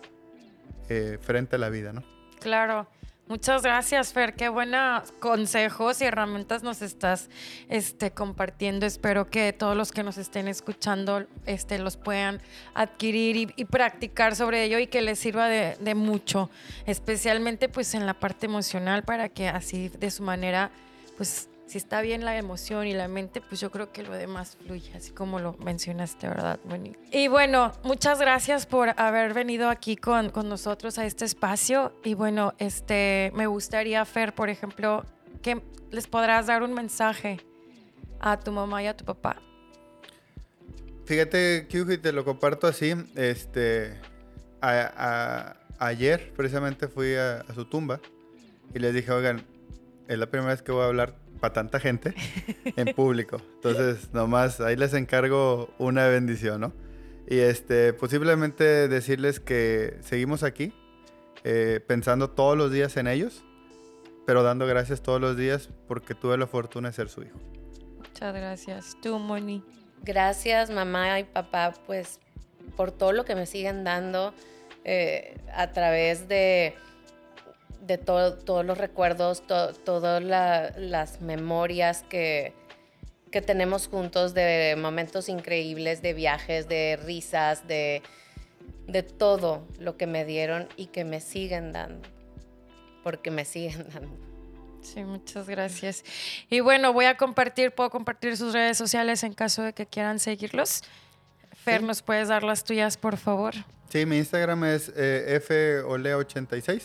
[0.90, 2.04] eh, frente a la vida, ¿no?
[2.40, 2.88] Claro.
[3.30, 4.34] Muchas gracias, Fer.
[4.34, 7.30] Qué buenos consejos y herramientas nos estás
[7.68, 8.88] este, compartiendo.
[8.88, 12.42] Espero que todos los que nos estén escuchando este, los puedan
[12.74, 16.50] adquirir y, practicar sobre ello y que les sirva de, de mucho,
[16.88, 20.72] especialmente pues en la parte emocional para que así de su manera,
[21.16, 24.58] pues si está bien la emoción y la mente, pues yo creo que lo demás
[24.66, 26.60] fluye, así como lo mencionaste, ¿verdad?
[27.12, 31.94] Y bueno, muchas gracias por haber venido aquí con, con nosotros a este espacio.
[32.04, 35.06] Y bueno, este, me gustaría, Fer, por ejemplo,
[35.44, 35.62] que
[35.92, 37.40] les podrás dar un mensaje
[38.20, 39.40] a tu mamá y a tu papá.
[41.06, 42.96] Fíjate, Kyuji, te lo comparto así.
[43.16, 43.96] Este,
[45.78, 48.02] ayer precisamente fui a su tumba
[48.74, 49.46] y les dije, oigan,
[50.08, 52.14] es la primera vez que voy a hablar para tanta gente
[52.76, 53.42] en público.
[53.56, 56.74] Entonces, nomás ahí les encargo una bendición, ¿no?
[57.28, 60.74] Y este, posiblemente decirles que seguimos aquí,
[61.44, 63.44] eh, pensando todos los días en ellos,
[64.26, 67.40] pero dando gracias todos los días porque tuve la fortuna de ser su hijo.
[67.98, 68.98] Muchas gracias.
[69.02, 69.64] Tú, Moni.
[70.04, 72.20] Gracias mamá y papá pues
[72.76, 74.34] por todo lo que me siguen dando
[74.86, 76.76] eh, a través de,
[77.82, 82.54] de todo- todos los recuerdos, to- todas la- las memorias que,
[83.32, 88.02] que tenemos juntos de momentos increíbles, de viajes, de risas, de,
[88.88, 92.08] de todo lo que me dieron y que me siguen dando,
[93.04, 94.18] porque me siguen dando.
[94.82, 96.04] Sí, muchas gracias.
[96.50, 100.20] Y bueno, voy a compartir, puedo compartir sus redes sociales en caso de que quieran
[100.20, 100.84] seguirlos.
[101.54, 101.86] Fer, Sí.
[101.86, 103.54] ¿nos puedes dar las tuyas, por favor?
[103.90, 106.84] Sí, mi Instagram es eh, folea86.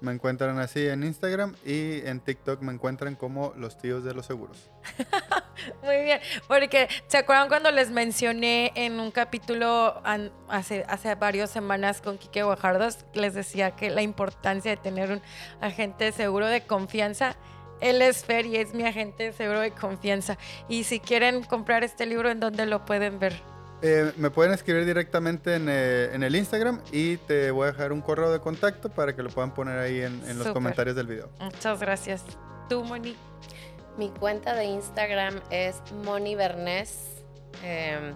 [0.00, 4.26] Me encuentran así en Instagram y en TikTok me encuentran como los tíos de los
[4.26, 4.70] seguros.
[5.82, 11.50] Muy bien, porque ¿se acuerdan cuando les mencioné en un capítulo an- hace, hace varias
[11.50, 13.06] semanas con Quique Guajardos?
[13.14, 15.22] Les decía que la importancia de tener un
[15.60, 17.34] agente de seguro de confianza.
[17.80, 20.38] Él es Fer y es mi agente de seguro de confianza.
[20.68, 23.40] Y si quieren comprar este libro, ¿en dónde lo pueden ver?
[23.80, 27.92] Eh, me pueden escribir directamente en, eh, en el Instagram y te voy a dejar
[27.92, 31.06] un correo de contacto para que lo puedan poner ahí en, en los comentarios del
[31.06, 31.30] video.
[31.40, 32.24] Muchas gracias.
[32.68, 33.16] Tú, Moni.
[33.96, 37.22] Mi cuenta de Instagram es Moni Bernés.
[37.62, 38.14] Em,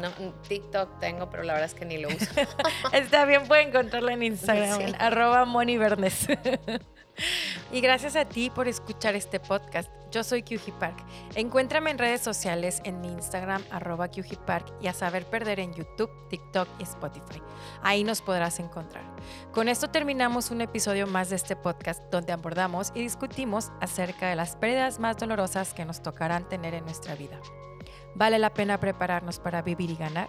[0.00, 0.08] no,
[0.48, 2.26] TikTok tengo, pero la verdad es que ni lo uso.
[2.92, 4.82] Está bien, pueden encontrarla en Instagram, Sí.
[4.84, 6.26] en arroba Moni Bernes.
[7.72, 9.90] Y gracias a ti por escuchar este podcast.
[10.10, 10.96] Yo soy QG Park.
[11.36, 15.72] Encuéntrame en redes sociales en mi Instagram, arroba QG Park, y a saber perder en
[15.72, 17.40] YouTube, TikTok y Spotify.
[17.82, 19.04] Ahí nos podrás encontrar.
[19.52, 24.36] Con esto terminamos un episodio más de este podcast donde abordamos y discutimos acerca de
[24.36, 27.38] las pérdidas más dolorosas que nos tocarán tener en nuestra vida.
[28.16, 30.28] Vale la pena prepararnos para vivir y ganar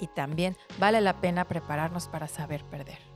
[0.00, 3.13] y también vale la pena prepararnos para saber perder.